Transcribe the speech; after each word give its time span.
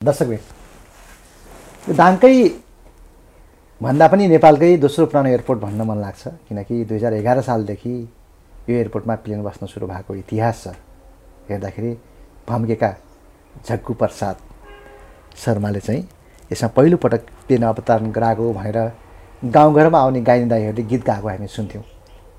दर्शकबिन 0.00 1.92
दाङकै 1.96 2.34
भन्दा 3.80 4.06
पनि 4.08 4.24
नेपालकै 4.32 4.70
दोस्रो 4.84 5.04
पुरानो 5.06 5.28
एयरपोर्ट 5.28 5.60
भन्न 5.60 5.80
मन 5.88 5.98
लाग्छ 6.00 6.22
किनकि 6.48 6.74
दुई 6.88 6.96
हजार 6.96 7.12
एघार 7.12 7.40
सालदेखि 7.48 7.92
यो 8.68 8.74
एयरपोर्टमा 8.76 9.14
प्लेन 9.24 9.42
बस्न 9.44 9.66
सुरु 9.68 9.86
भएको 9.92 10.14
इतिहास 10.14 10.56
छ। 10.64 10.66
हेर्दाखेरि 11.48 11.92
भम्केका 12.48 12.90
झग्गु 13.68 13.92
प्रसाद 14.00 14.36
शर्माले 15.36 15.80
चाहिँ 15.80 16.02
यसमा 16.50 16.68
पहिलोपटक 16.76 17.22
प्लेन 17.46 17.62
अवतरण 17.68 18.10
गराएको 18.16 18.52
भनेर 18.56 18.78
गाउँघरमा 19.52 19.98
आउने 20.00 20.20
दाईहरूले 20.24 20.82
गीत 20.82 21.02
गाएको 21.04 21.28
हामी 21.28 21.48
सुन्थ्यौँ। 21.60 21.84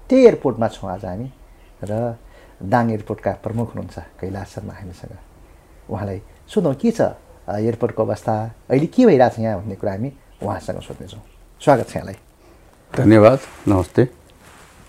त्यही 0.10 0.22
एयरपोर्टमा 0.26 0.68
छौँ 0.68 0.90
आज 0.98 1.06
हामी 1.06 1.28
र 1.86 2.18
दाङ 2.74 2.86
एयरपोर्टका 2.92 3.32
प्रमुख 3.46 3.68
हुनुहुन्छ 3.76 3.98
कैलाश 4.20 4.48
शर्मा 4.54 4.74
हामीसँग। 4.82 5.14
उहाँलाई 5.90 6.20
सोधौँ 6.50 6.76
के 6.82 6.92
छ? 6.92 7.02
एयरपोर्टको 7.60 8.04
अवस्था 8.04 8.34
अहिले 8.70 8.86
के 8.88 9.06
भइरहेछ 9.06 9.40
यहाँ 9.40 9.60
भन्ने 9.60 9.76
कुरा 9.76 9.92
हामी 9.92 10.12
उहाँसँग 10.44 10.82
सोध्नेछौँ। 10.82 11.22
स्वागत 11.62 11.90
छ 11.90 11.96
यहाँलाई। 11.96 12.16
धन्यवाद। 12.94 13.40
नमस्ते। 13.68 14.06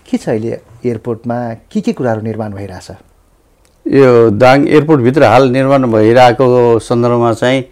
के 0.07 0.17
छ 0.17 0.29
अहिले 0.29 0.59
एयरपोर्टमा? 0.85 1.37
के 1.71 1.81
के 1.81 1.93
कुराहरू 1.93 2.21
निर्माण 2.21 2.53
भइरहेछ? 2.53 2.91
यो 3.85 4.29
दाङ 4.31 4.67
एयरपोर्टभित्र 4.67 5.23
हाल 5.23 5.49
निर्माण 5.51 5.91
भइरहेको 5.91 6.79
सन्दर्भमा 6.79 7.33
चाहिँ 7.33 7.63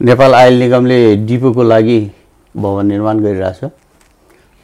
नेपाल 0.00 0.34
आयल 0.34 0.58
निगमले 0.58 0.98
डिपोको 1.26 1.62
लागि 1.62 2.00
भवन 2.54 2.86
निर्माण 2.86 3.20
गरिरहेछ। 3.20 3.70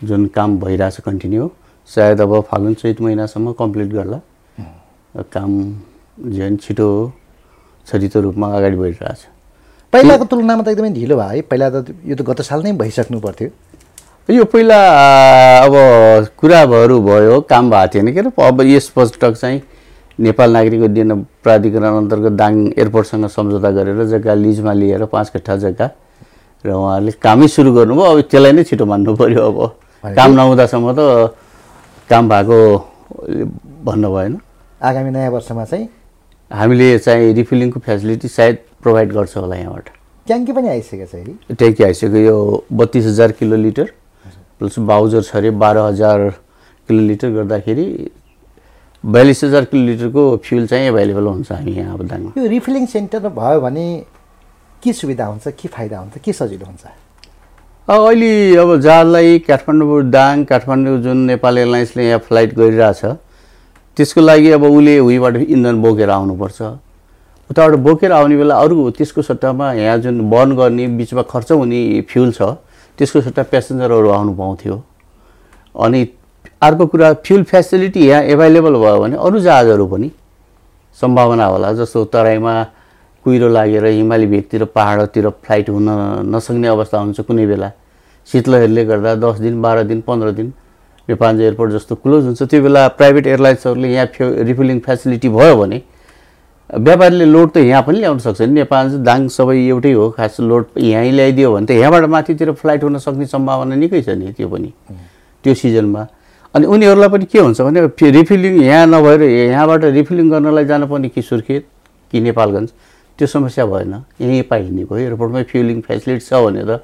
जुन 0.00 0.26
काम 0.36 0.58
भइरहेछ 0.60 1.00
कन्टिन्यू 1.00 1.50
सायद 1.88 2.20
अब 2.20 2.40
फागुन 2.50 2.74
चैत 2.74 3.00
महिनासम्म 3.00 3.52
कम्प्लिट 3.52 3.88
गर्ला। 3.92 4.20
काम 5.32 5.52
झन् 6.30 6.56
छिटो 6.56 6.88
छरितो 7.86 8.20
रूपमा 8.20 8.48
अगाडि 8.56 8.76
बढिरहेछ। 8.76 9.26
पहिलाको 9.94 10.24
तुलनामा 10.26 10.62
त 10.66 10.68
एकदमै 10.74 10.90
ढिलो 10.90 11.16
भयो 11.16 11.30
है। 11.30 11.42
पहिला 11.46 11.66
त 11.70 11.94
यो 12.02 12.14
त 12.18 12.22
गत 12.26 12.40
साल 12.42 12.62
नै 12.66 12.72
भइसक्नु 12.82 13.18
पर्थ्यो। 13.22 13.48
यो 14.28 14.44
पहिला 14.50 14.78
अब 15.62 15.74
कुराहरू 16.34 16.96
भयो 17.00 17.40
काम 17.46 17.70
भएको 17.70 17.92
थिएन 17.94 18.10
के 18.10 18.20
अब 18.42 18.60
यसपटक 18.66 19.32
चाहिँ 19.38 19.62
नेपाल 20.18 20.50
नागरिक 20.50 20.82
उड्डयन 20.82 21.10
प्राधिकरण 21.42 21.94
अन्तर्गत 22.02 22.34
दाङ 22.42 22.52
एयरपोर्टसँग 22.74 23.26
सम्झौता 23.36 23.70
गरेर 23.70 24.04
जग्गा 24.10 24.34
लिजमा 24.34 24.72
लिएर 24.72 25.04
पाँच 25.14 25.30
कट्ठा 25.30 25.56
जग्गा 25.62 25.86
र 26.64 26.70
उहाँहरूले 26.74 27.12
कामै 27.22 27.46
सुरु 27.54 27.70
गर्नुभयो। 27.78 28.10
अब 28.10 28.20
त्यसलाई 28.26 28.52
नै 28.52 28.64
छिटो 28.64 28.84
मान्नु 28.90 29.14
पऱ्यो 29.14 29.42
अब। 29.46 29.58
काम 30.18 30.30
नहुँदासम्म 30.34 30.86
त 30.98 31.00
काम 32.10 32.28
भएको 32.28 32.58
भन्नु 33.86 34.08
भएन 34.14 34.32
आगामी 34.80 35.10
नयाँ 35.10 35.30
वर्षमा 35.30 35.64
चाहिँ? 35.64 35.86
हामीले 36.50 36.98
चाहिँ 36.98 37.32
रिफिलिङको 37.34 37.78
फेसिलिटी 37.80 38.28
सायद 38.28 38.56
प्रोभाइड 38.84 39.12
गर्छ 39.12 39.36
होला 39.36 39.56
यहाँबाट। 39.56 39.88
ट्याङ्की 40.26 40.52
पनि 40.52 40.68
आइसकेको 40.68 41.06
छ 41.06 41.14
है? 41.14 41.54
ट्याङ्की 41.54 41.84
आइसक्यो 41.84 42.20
यो 42.20 42.64
बत्तिस 42.72 43.04
हजार 43.06 43.32
किलो 43.40 43.56
लिटर 43.56 43.90
प्लस 44.58 44.78
बाउजर 44.90 45.22
छ 45.22 45.36
अरे 45.36 45.50
बाह्र 45.62 45.78
हजार 45.88 46.28
किलो 46.88 47.02
लिटर 47.08 47.30
गर्दाखेरि 47.30 47.86
बयालिस 49.04 49.44
हजार 49.44 49.64
किलो 49.70 49.84
लिटरको 49.86 50.22
फ्युल 50.44 50.66
चाहिँ 50.66 50.86
एभाइलेबल 50.88 51.26
हुन्छ 51.26 51.52
हामी 51.52 51.72
यहाँ 51.72 51.94
अब 51.94 52.06
दाङमा 52.08 52.30
यो 52.38 52.46
रिफिलिङ 52.50 52.86
सेन्टर 52.92 53.28
भयो 53.38 53.60
भने 53.60 53.86
के 54.82 54.92
सुविधा 54.92 55.26
हुन्छ 55.26 55.48
के 55.60 55.68
फाइदा 55.68 55.98
हुन्छ 55.98 56.18
के 56.24 56.32
सजिलो 56.32 56.66
हुन्छ? 56.66 56.84
अब 57.88 58.00
अहिले 58.00 58.56
अब 58.56 58.80
जहाजलाई 58.80 59.38
काठमाडौँ 59.48 60.02
दाङ 60.10 60.44
काठमाडौँ 60.50 60.98
जुन 61.02 61.18
नेपाल 61.30 61.58
एयरलाइन्सले 61.58 62.08
यहाँ 62.08 62.18
फ्लाइट 62.28 62.54
गरिरहेछ 62.54 63.04
त्यसको 63.96 64.20
लागि 64.20 64.50
अब 64.56 64.62
उसले 64.64 64.98
उहीबाट 64.98 65.36
इन्धन 65.36 65.82
बोकेर 65.82 66.10
आउनुपर्छ। 66.10 66.62
उताबाट 67.50 67.74
बोकेर 67.84 68.12
आउने 68.12 68.36
बेला 68.36 68.54
अरू 68.60 68.90
त्यसको 68.90 69.22
सट्टामा 69.22 69.72
यहाँ 69.72 69.98
जुन 69.98 70.20
बर्न 70.30 70.56
गर्ने 70.56 70.86
बिचमा 70.98 71.22
खर्च 71.30 71.52
हुने 71.52 71.80
फ्युल 72.10 72.32
छ 72.32 72.42
त्यसको 72.98 73.20
सट्टा 73.20 73.42
प्यासेन्जरहरू 73.52 74.08
आउनु 74.10 74.34
पाउँथ्यो। 74.34 74.82
अनि 75.74 76.06
अर्को 76.62 76.86
कुरा 76.86 77.12
फ्युल 77.24 77.42
फेसिलिटी 77.44 78.06
यहाँ 78.06 78.22
एभाइलेबल 78.34 78.74
भयो 78.80 79.00
भने 79.00 79.16
अरू 79.16 79.40
जहाजहरू 79.40 79.86
पनि 79.86 80.10
सम्भावना 80.98 81.46
होला 81.46 81.72
जस्तो 81.74 82.04
तराईमा 82.12 82.62
कुहिरो 83.24 83.48
लागेर 83.48 83.84
हिमाली 83.86 84.26
भेगतिर 84.26 84.64
पाहाडतिर 84.74 85.28
फ्लाइट 85.44 85.68
हुन 85.70 85.88
नसक्ने 86.34 86.68
अवस्था 86.68 86.98
हुन्छ 86.98 87.20
कुनै 87.20 87.46
बेला। 87.46 87.70
शीतलहरीले 88.28 88.84
गर्दा 88.84 89.14
दस 89.20 89.38
दिन 89.40 89.60
बाह्र 89.62 89.82
दिन 89.84 90.00
पन्ध्र 90.00 90.30
दिन 90.32 90.52
नेपाल 91.08 91.40
एयरपोर्ट 91.40 91.72
जस्तो 91.72 91.94
क्लोज 91.94 92.24
हुन्छ। 92.24 92.42
त्यो 92.42 92.62
बेला 92.62 92.86
प्राइभेट 92.98 93.26
एयरलाइन्सहरूले 93.26 93.88
यहाँ 93.92 94.06
फ्यु 94.14 94.28
रिफिलिङ 94.48 94.78
फेसिलिटी 94.86 95.28
भयो 95.28 95.56
भने 95.56 95.82
व्यापारीले 96.70 97.24
लोड 97.24 97.50
त 97.52 97.56
यहाँ 97.56 97.82
पनि 97.82 97.98
ल्याउन 98.00 98.18
सक्छ। 98.18 98.40
नि 98.40 98.52
नेपाल 98.64 99.04
दाङ 99.04 99.28
सबै 99.28 99.56
एउटै 99.68 99.92
हो 99.92 100.10
खास 100.16 100.40
लोड 100.40 100.64
यहीँ 100.80 101.12
ल्याइदियो 101.12 101.52
भने 101.52 101.66
त 101.66 101.70
यहाँबाट 101.70 102.04
माथितिर 102.08 102.52
फ्लाइट 102.56 102.82
हुन 102.84 102.98
सक्ने 102.98 103.26
सम्भावना 103.26 103.74
निकै 103.76 104.02
छ 104.02 104.16
नि 104.16 104.32
त्यो 104.32 104.48
पनि 104.48 104.72
त्यो 105.44 105.54
सिजनमा। 105.54 106.02
अनि 106.54 106.66
उनीहरूलाई 106.66 107.08
पनि 107.08 107.24
के 107.28 107.38
हुन्छ 107.38 107.60
भने 107.60 107.80
रिफिलिङ 108.00 108.62
यहाँ 108.62 108.86
नभएर 108.86 109.22
यहाँबाट 109.22 109.84
रिफिलिङ 109.92 110.30
गर्नलाई 110.30 110.64
जानुपर्ने 110.64 111.08
कि 111.08 111.22
सुर्खेत 111.22 111.64
कि 112.12 112.20
नेपालगञ्ज 112.20 112.68
त्यो 113.18 113.26
समस्या 113.28 113.64
भएन। 113.66 113.94
यहीँ 114.20 114.42
पाइने 114.48 114.84
भयो 114.88 114.98
एयरपोर्टमै 114.98 115.42
फ्युलिङ 115.44 115.80
फेसिलिटी 115.84 116.24
छ 116.24 116.32
भने 116.32 116.64
त 116.64 116.80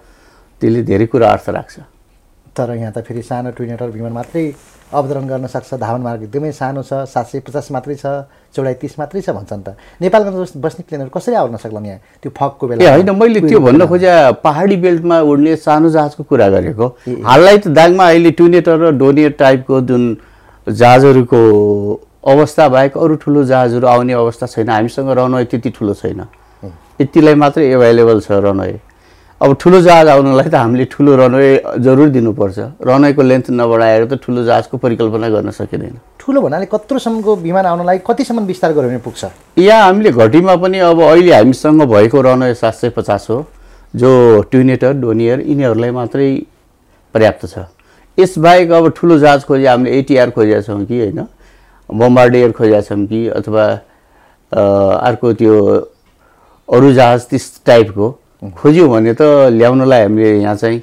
त्यसले 0.61 0.83
धेरै 0.85 1.07
कुरा 1.09 1.29
अर्थ 1.31 1.49
राख्छ। 1.57 1.77
तर 2.53 2.69
यहाँ 2.77 2.93
त 2.93 3.01
फेरि 3.01 3.23
सानो 3.23 3.51
ट्विनेटर 3.57 3.89
विमान 3.97 4.13
मात्रै 4.13 4.45
अवतरण 4.93 5.27
गर्न 5.29 5.47
सक्छ 5.47 5.75
धावन 5.75 6.01
मार्ग 6.03 6.23
एकदमै 6.23 6.51
सानो 6.53 6.83
छ 6.83 7.07
सात 7.07 7.27
सय 7.27 7.41
पचास 7.47 7.71
मात्रै 7.71 7.95
छ 7.95 8.07
चौडाइ 8.57 8.75
तिस 8.83 8.99
मात्रै 8.99 9.21
छ 9.23 9.31
भन्छन् 9.31 9.63
त। 9.63 9.69
जस्तो 10.03 10.61
बस्ने 10.61 10.83
प्लेनहरू 10.89 11.11
कसरी 11.15 11.35
आउन 11.35 11.57
सक्लान् 11.57 11.87
यहाँ? 11.87 11.99
त्यो 12.23 12.31
फकको 12.35 12.67
बेला 12.69 12.91
होइन 12.91 13.11
मैले 13.15 13.41
त्यो 13.47 13.61
भन्न 13.61 13.87
खोजे 13.87 14.11
पहाडी 14.43 14.77
बेल्टमा 14.83 15.21
उड्ने 15.31 15.57
सानो 15.57 15.91
जहाजको 15.95 16.23
कुरा 16.27 16.49
गरेको। 16.51 16.87
हाललाई 17.23 17.59
त 17.59 17.69
दाङमा 17.71 18.05
अहिले 18.11 18.31
टुनेटर 18.35 18.77
र 18.83 18.91
डोनियर 18.99 19.33
टाइपको 19.39 19.81
जुन 19.87 20.03
जहाजहरूको 20.67 21.41
अवस्था 22.21 22.69
बाहेक 22.69 22.99
अरू 22.99 23.15
ठुलो 23.23 23.45
जहाजहरू 23.47 23.87
आउने 23.87 24.13
अवस्था 24.13 24.47
छैन। 24.47 24.69
हामीसँग 24.69 25.11
रनवे 25.19 25.45
त्यति 25.47 25.71
ठुलो 25.71 25.95
छैन। 25.95 26.21
यतिलाई 27.01 27.35
मात्रै 27.35 27.65
एभाइलेबल 27.73 28.21
छ 28.21 28.43
रनवे। 28.45 28.90
अब 29.41 29.57
ठुलो 29.61 29.81
जहाज 29.81 30.09
आउनलाई 30.09 30.49
त 30.49 30.55
हामीले 30.55 30.85
ठुलो 30.93 31.15
रनवे 31.17 31.81
जरुर 31.81 32.09
दिनुपर्छ। 32.13 32.59
रनवेको 32.85 33.23
लेन्थ 33.23 33.47
नबढाएर 33.51 34.05
त 34.05 34.21
ठुलो 34.21 34.45
जहाजको 34.45 34.77
परिकल्पना 34.77 35.29
गर्न 35.33 35.51
सकिँदैन। 35.57 35.97
ठुलो 36.21 36.41
भन्नाले 36.45 36.67
कत्रोसम्मको 36.69 37.37
विमान 37.41 37.67
आउनलाई 37.67 37.99
कतिसम्म 38.05 38.45
विस्तार 38.45 38.73
गऱ्यो 38.77 38.89
भने 38.89 38.99
पुग्छ? 39.01 39.25
यहाँ 39.59 39.81
हामीले 39.85 40.11
घटीमा 40.13 40.57
पनि 40.61 40.79
अब 40.85 41.01
अहिले 41.01 41.33
हामीसँग 41.33 41.83
भएको 41.89 42.21
रनवे 42.21 42.55
सात 42.55 42.75
सय 42.75 42.89
पचास 42.93 43.27
हो 43.31 43.39
जो 43.97 44.11
ट्युनेटर 44.53 44.93
डोनियर 45.01 45.41
यिनीहरूलाई 45.49 45.91
मात्रै 45.91 46.29
पर्याप्त 47.15 47.47
छ। 47.49 47.65
यसबाहेक 48.19 48.71
अब 48.71 48.93
ठुलो 48.93 49.19
जहाज 49.19 49.45
खोजे 49.49 49.67
हामीले 49.67 49.99
एटिआर 49.99 50.31
खोजेका 50.37 50.61
छौँ 50.69 50.85
कि 50.85 51.01
होइन 51.01 51.25
बम्बार्डियर 51.89 52.53
खोजेका 52.53 52.81
छौँ 52.85 53.05
कि 53.09 53.27
अथवा 53.41 53.65
अर्को 55.01 55.33
त्यो 55.33 55.57
अरू 56.69 56.93
जहाज 56.93 57.21
त्यस 57.25 57.53
टाइपको 57.67 58.17
खोज्यौँ 58.43 58.89
भने 58.89 59.13
त 59.15 59.23
ल्याउनलाई 59.53 60.03
हामीले 60.03 60.31
यहाँ 60.41 60.57
चाहिँ 60.57 60.79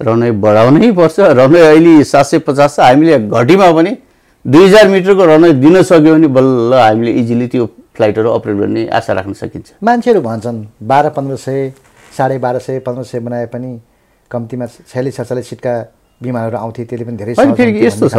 रनवे 0.00 0.30
बढाउनै 0.44 0.90
पर्छ। 0.92 1.16
रनवे 1.40 1.60
अहिले 1.60 2.04
सात 2.04 2.24
सय 2.26 2.38
पचास 2.44 2.76
छ। 2.76 2.80
हामीले 2.80 3.18
घटीमा 3.32 3.70
पनि 3.72 3.92
दुई 4.44 4.64
हजार 4.66 4.88
मिटरको 4.88 5.24
रनवे 5.24 5.52
दिन 5.62 5.82
सक्यो 5.82 6.14
भने 6.14 6.28
बल्ल 6.28 6.74
हामीले 6.74 7.10
इजिली 7.20 7.46
त्यो 7.48 7.66
फ्लाइटहरू 7.96 8.30
अपरेट 8.30 8.56
गर्ने 8.56 8.86
आशा 8.98 9.12
राख्न 9.12 9.32
सकिन्छ। 9.32 9.68
मान्छेहरू 9.82 10.20
भन्छन् 10.20 10.58
बाह्र 10.82 11.08
पन्ध्र 11.16 11.36
सय 11.36 11.72
साढे 12.16 12.38
बाह्र 12.38 12.58
सय 12.58 12.78
पन्ध्र 12.86 13.02
सय 13.04 13.20
बनाए 13.20 13.46
पनि 13.52 13.70
कम्तीमा 14.30 14.66
छयालिस 14.92 15.16
सडचालिस 15.16 15.48
सिटका 15.48 15.74
विमानहरू 16.20 16.56
आउँथे 16.56 16.84
त्यसले 16.84 17.04
पनि 17.04 17.16
धेरै 17.16 17.34
फेरि 17.34 17.72
यस्तो 17.86 18.08
छ। 18.08 18.16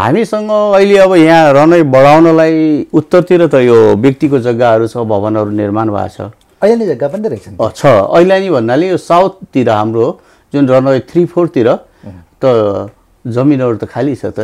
हामीसँग 0.00 0.50
अहिले 0.50 0.96
अब 0.98 1.14
यहाँ 1.16 1.52
रनवे 1.52 1.82
बढाउनलाई 1.92 2.86
उत्तरतिर 2.92 3.46
त 3.46 3.54
यो 3.68 3.78
व्यक्तिको 3.96 4.38
जग्गाहरू 4.38 4.86
छ 4.86 4.96
भवनहरू 5.12 5.50
निर्माण 5.50 5.90
भएको 5.90 6.08
छ। 6.16 6.30
अहिले 6.62 6.86
जग्गा 6.86 7.08
पनि 7.08 7.28
अ, 7.60 7.68
छ। 7.74 7.82
ऐलानी 8.20 8.48
भन्नाले 8.50 8.86
यो 8.88 8.96
साउथतिर 8.96 9.68
हाम्रो 9.70 10.06
जुन 10.52 10.64
रनवे 10.68 11.00
थ्री 11.10 11.24
फोरतिर 11.32 11.68
त 12.42 12.44
जमिनहरू 13.24 13.76
त 13.80 13.84
खाली 13.88 14.14
छ 14.16 14.32
त। 14.36 14.38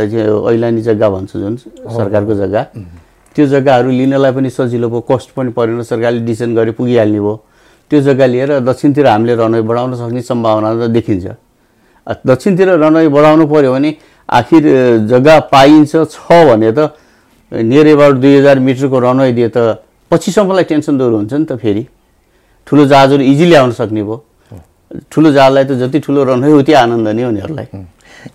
ऐलानी 0.52 0.80
जग्गा 0.88 1.08
भन्छ 1.12 1.32
जुन 1.36 1.54
सरकारको 1.96 2.34
जग्गा। 2.42 2.62
त्यो 3.36 3.44
जग्गाहरू 3.52 3.90
लिनलाई 3.92 4.32
पनि 4.32 4.50
सजिलो 4.50 4.88
भयो 4.88 5.00
कस्ट 5.10 5.28
पनि 5.36 5.50
परेन 5.52 5.82
सरकारले 5.84 6.20
डिसिजन 6.24 6.54
गरे 6.56 6.72
पुगिहाल्ने 6.78 7.20
भयो। 7.20 7.34
त्यो 7.90 8.00
जग्गा 8.08 8.26
लिएर 8.32 8.50
दक्षिणतिर 8.64 9.06
हामीले 9.06 9.34
रनवे 9.36 9.62
बढाउन 9.68 9.92
सक्ने 10.00 10.22
सम्भावना 10.24 10.68
त 10.72 10.88
देखिन्छ। 10.96 11.26
दक्षिणतिर 12.24 12.68
रनवे 12.80 13.08
बढाउनु 13.12 13.44
पऱ्यो 13.46 13.72
भने 13.76 13.90
आखिर 14.28 14.62
जग्गा 15.10 15.34
पाइन्छ 15.52 15.92
छ 16.16 16.24
भने 16.48 16.70
त 16.72 16.96
नियर 17.52 17.86
एबाउट 17.86 18.14
दुई 18.24 18.32
हजार 18.40 18.56
मिटरको 18.58 18.98
रनवे 19.04 19.32
दिए 19.36 19.48
त 19.52 19.58
पछिसम्मलाई 20.10 20.64
टेन्सन 20.64 20.94
दूर 20.98 21.12
हुन्छ 21.12 21.32
नि 21.32 21.44
त 21.44 21.52
फेरि। 21.60 21.84
ठुलो 22.66 22.84
जहाजहरू 22.86 23.22
इजिली 23.22 23.54
आउन 23.54 23.72
सक्ने 23.72 24.02
भयो। 24.02 24.16
ठुलो 25.10 25.32
जहाजलाई 25.32 25.64
त 25.64 25.72
जति 25.78 25.98
ठुलो 26.00 26.24
रनवे 26.24 26.52
उति 26.52 26.72
आनन्द 26.72 27.08
नि 27.08 27.24
उनीहरूलाई। 27.24 27.66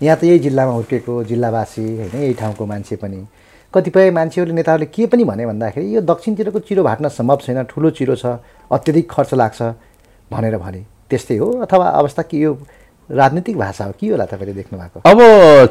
यहाँ 0.02 0.16
त 0.16 0.24
यही 0.24 0.38
जिल्लामा 0.38 0.72
हुर्केको 0.72 1.12
जिल्लावासी 1.24 1.84
होइन 1.96 2.22
यही 2.22 2.34
ठाउँको 2.40 2.66
मान्छे 2.66 2.96
पनि। 2.96 3.18
कतिपय 3.74 4.10
मान्छेहरूले 4.10 4.54
नेताहरूले 4.54 4.86
के 4.88 5.06
पनि 5.06 5.24
भने 5.24 5.46
भन्दाखेरि 5.46 5.94
यो 5.96 6.00
दक्षिणतिरको 6.00 6.58
चिरो 6.64 6.82
भाट्न 6.84 7.08
सम्भव 7.08 7.38
छैन 7.44 7.62
ठुलो 7.68 7.90
चिरो 7.92 8.14
छ 8.16 8.40
अत्यधिक 8.70 9.10
खर्च 9.10 9.34
लाग्छ 9.34 9.60
भनेर 10.32 10.56
भने। 10.56 10.80
त्यस्तै 11.10 11.36
हो। 11.36 11.48
अथवा 11.64 11.86
अवस्था 12.00 12.22
कि 12.22 12.44
यो 12.44 12.56
राजनीतिक 13.10 13.56
भाषा 13.58 13.84
हो। 13.84 13.92
के 14.00 14.08
होला 14.08 14.24
तपाईँले 14.32 14.54
देख्नु 14.54 14.78
भएको 14.78 15.00
अब 15.04 15.18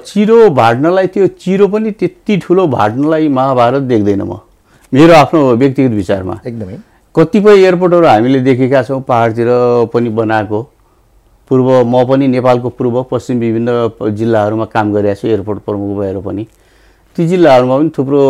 चिरो 0.06 0.50
भाड्नलाई 0.54 1.08
त्यो 1.14 1.28
चिरो 1.42 1.68
पनि 1.68 1.92
त्यति 1.98 2.38
ठुलो 2.38 2.68
भाड्नलाई 2.68 3.28
महाभारत 3.28 3.82
देख्दैन 3.90 4.22
म। 4.22 4.40
मेरो 4.94 5.14
आफ्नो 5.14 5.40
व्यक्तिगत 5.56 5.94
विचारमा। 5.94 6.40
एकदमै। 6.46 6.78
कतिपय 7.16 7.60
एयरपोर्टहरू 7.60 8.06
हामीले 8.08 8.40
देखेका 8.40 8.82
छौँ 8.84 9.02
पाहाडतिर 9.04 9.48
पनि 9.94 10.10
बनाएको। 10.16 10.60
पूर्व 11.52 11.68
म 11.84 12.04
पनि 12.08 12.28
नेपालको 12.28 12.70
पूर्व 12.80 13.04
पश्चिम 13.12 13.40
विभिन्न 13.40 14.16
जिल्लाहरूमा 14.16 14.66
काम 14.72 14.94
गरिरहेको 14.94 15.20
छु 15.22 15.28
एयरपोर्ट 15.28 15.60
प्रमुख 15.68 15.98
भएर 16.00 16.20
पनि। 16.24 16.44
ती 17.18 17.28
जिल्लाहरूमा 17.28 17.78
पनि 17.78 17.90
थुप्रो 17.92 18.22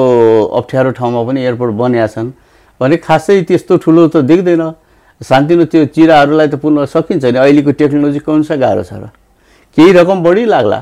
अप्ठ्यारो 0.57 0.91
ठाउँमा 0.97 1.21
पनि 1.29 1.39
एयरपोर्ट 1.45 1.73
बनिया 1.77 2.07
छन्। 2.07 2.31
भने 2.81 2.97
खासै 2.97 3.41
त्यस्तो 3.45 3.77
ठुलो 3.77 4.07
त 4.09 4.25
देख्दैन। 4.25 4.63
शान्तिनो 5.21 5.65
त्यो 5.69 5.85
चिराहरूलाई 5.93 6.47
त 6.49 6.55
पुर्न 6.57 6.85
सकिन्छ 6.89 7.25
नि। 7.25 7.37
अहिलेको 7.37 7.71
टेक्नोलोजी 7.77 8.19
कौन 8.25 8.41
सा 8.49 8.57
गाह्रो 8.57 8.81
छ 8.81 8.97
र। 8.97 9.13
केही 9.77 9.91
रकम 9.93 10.25
बढी 10.25 10.45
लाग्ला 10.49 10.79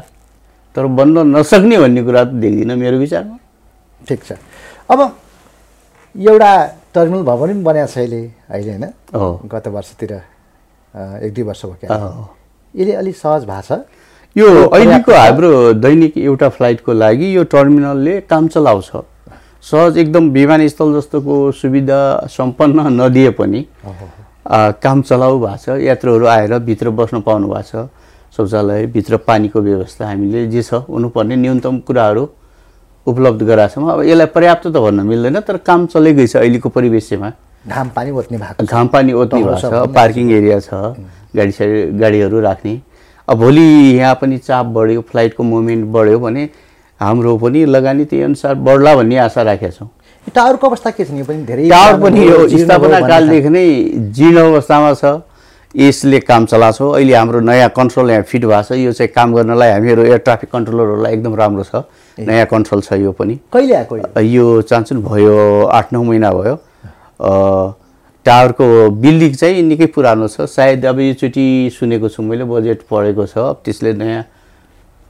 तर 0.72 0.88
बन्न 0.88 1.36
नसक्ने 1.36 1.78
भन्ने 1.84 2.02
कुरा 2.08 2.24
त 2.24 2.32
देख्दिनँ 2.40 2.76
मेरो 2.80 2.98
विचारमा। 3.04 3.36
ठिक 4.08 4.20
छ। 4.24 4.40
अब 4.88 5.00
एउटा 6.16 6.52
टर्मिनल 6.96 7.24
भवन 7.24 7.48
पनि 7.48 7.64
बनाएको 7.64 7.92
छ 7.92 7.98
अहिले 7.98 8.22
अहिले 8.50 8.72
होइन? 8.72 8.86
गत 9.46 9.68
वर्षतिर 9.68 10.12
एक 11.24 11.34
दुई 11.34 11.44
वर्ष 11.44 11.66
भयो। 11.66 11.90
यसले 12.74 12.94
अलिक 12.94 13.16
सहज 13.16 13.46
भएको 13.46 13.62
छ। 13.62 13.86
यो 14.36 14.48
अहिलेको? 14.68 15.12
हाम्रो 15.14 15.52
दैनिक 15.74 16.18
एउटा 16.18 16.50
फ्लाइटको 16.50 16.94
लागि 16.94 17.36
यो 17.36 17.44
टर्मिनलले 17.46 18.20
काम 18.26 18.48
चलाउँछ। 18.48 18.92
सहज 19.64 19.98
एकदम 19.98 20.30
विमानस्थल 20.32 20.94
जस्तोको 20.94 21.36
सुविधा 21.52 22.00
सम्पन्न 22.28 22.88
नदिए 23.02 23.30
पनि 23.38 23.66
काम 24.82 25.02
चलाउ 25.02 25.40
भएको 25.40 25.58
छ। 25.58 25.78
यात्रुहरू 25.86 26.26
आएर 26.26 26.58
भित्र 26.66 26.90
बस्न 26.90 27.22
पाउनु 27.22 27.48
भएको 27.48 27.64
छ। 27.70 27.90
शौचालय 28.34 28.86
भित्र 28.94 29.18
पानीको 29.28 29.62
व्यवस्था 29.62 30.08
हामीले 30.08 30.48
जे 30.48 30.62
छ 30.64 30.74
हुनुपर्ने 30.90 31.36
न्यूनतम 31.36 31.80
कुराहरू 31.86 32.24
उपलब्ध 33.08 33.42
गराएको 33.44 33.82
छौँ। 33.82 33.92
अब 33.92 34.02
यसलाई 34.04 34.26
पर्याप्त 34.36 34.68
त 34.68 34.78
भन्न 34.78 35.06
मिल्दैन 35.08 35.40
तर 35.48 35.58
काम 35.64 35.86
चलेकै 35.88 36.28
छ 36.28 36.36
अहिलेको 36.38 36.70
परिवेशमा 36.70 37.32
घाम 37.68 37.90
पानी 37.96 38.12
ओत्ने 38.12 38.38
भएको 38.38 38.66
छ। 38.66 38.70
घाम 38.70 38.88
पानी 38.88 39.14
ओत्ने 39.14 39.44
भएको 39.44 39.60
छ 39.60 39.88
पार्किङ 39.96 40.32
एरिया 40.32 40.60
छ 40.60 40.70
गाडी 41.36 41.52
साडी 41.52 41.84
गाडीहरू 42.00 42.40
राख्ने। 42.42 42.80
अब 43.28 43.38
भोलि 43.38 43.62
यहाँ 43.98 44.16
पनि 44.22 44.38
चाप 44.40 44.66
बढ्यो 44.76 45.02
फ्लाइटको 45.12 45.44
मुभमेन्ट 45.44 45.86
बढ्यो 45.94 46.20
भने 46.20 46.50
हाम्रो 47.02 47.38
पनि 47.38 47.66
लगानी 47.66 48.06
त्यही 48.06 48.24
अनुसार 48.24 48.56
बढ्ला 48.68 48.96
भन्ने 48.96 49.18
आशा 49.26 49.42
राखेका 49.42 49.72
छौँ। 49.72 49.90
टावरको 50.36 50.68
अवस्था 50.68 50.90
के 50.92 51.06
छ? 51.06 51.12
नि 51.12 51.20
यो 51.20 51.26
पनि 51.26 51.44
धेरै 51.46 51.70
टावर 51.70 52.02
पनि 52.02 52.26
यो 52.28 52.48
स्थापना 52.48 53.00
कालदेखि 53.08 53.50
नै 53.50 53.66
जीर्ण 54.12 54.38
अवस्थामा 54.40 54.94
छ। 54.94 55.22
यसले 55.76 56.20
काम 56.26 56.46
चलाएको 56.46 56.74
छ। 56.74 56.96
अहिले 56.98 57.14
हाम्रो 57.14 57.40
नयाँ 57.40 57.70
कन्ट्रोल 57.70 58.10
यहाँ 58.12 58.24
फिट 58.24 58.46
भएको 58.46 58.64
छ। 58.64 58.72
यो 58.82 58.92
चाहिँ 58.92 59.12
काम 59.14 59.34
गर्नलाई 59.34 59.72
हामीहरू 59.72 60.04
एयर 60.04 60.18
ट्राफिक 60.26 60.50
कन्ट्रोलरहरूलाई 60.52 61.14
एकदम 61.14 61.36
राम्रो 61.36 61.64
छ। 61.64 61.86
नयाँ 62.26 62.46
कन्ट्रोल 62.52 62.82
छ 62.82 62.94
यो 63.00 63.12
पनि। 63.12 63.36
कहिले 63.54 63.74
आएको 63.76 63.98
यो? 63.98 64.22
यो 64.22 64.62
चान्चुन 64.62 65.02
भयो 65.04 65.66
आठ 65.66 65.94
नौ 65.94 66.04
महिना 66.04 66.32
भयो। 66.32 66.56
टावरको 68.26 68.66
बिल्डिङ 69.02 69.34
चाहिँ 69.36 69.62
निकै 69.64 69.86
पुरानो 69.96 70.28
छ। 70.28 70.46
सायद 70.48 70.86
अब 70.86 71.00
योचोटि 71.00 71.46
सुनेको 71.74 72.10
छु 72.10 72.22
मैले 72.24 72.44
बजेट 72.44 72.82
पढेको 72.90 73.26
छ। 73.26 73.38
अब 73.38 73.62
त्यसले 73.66 73.94
नयाँ 73.94 74.24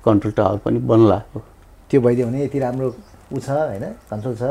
कन्ट्रोल 0.05 0.33
टावर 0.37 0.57
पनि 0.65 0.79
बन्ला। 0.79 1.17
त्यो 1.89 2.01
भइदियो 2.01 2.27
भने 2.27 2.43
यति 2.45 2.59
राम्रो 2.59 2.87
ऊ 3.33 3.39
छ 3.39 3.49
होइन? 3.49 3.85
कन्ट्रोल 4.09 4.35
छ। 4.35 4.43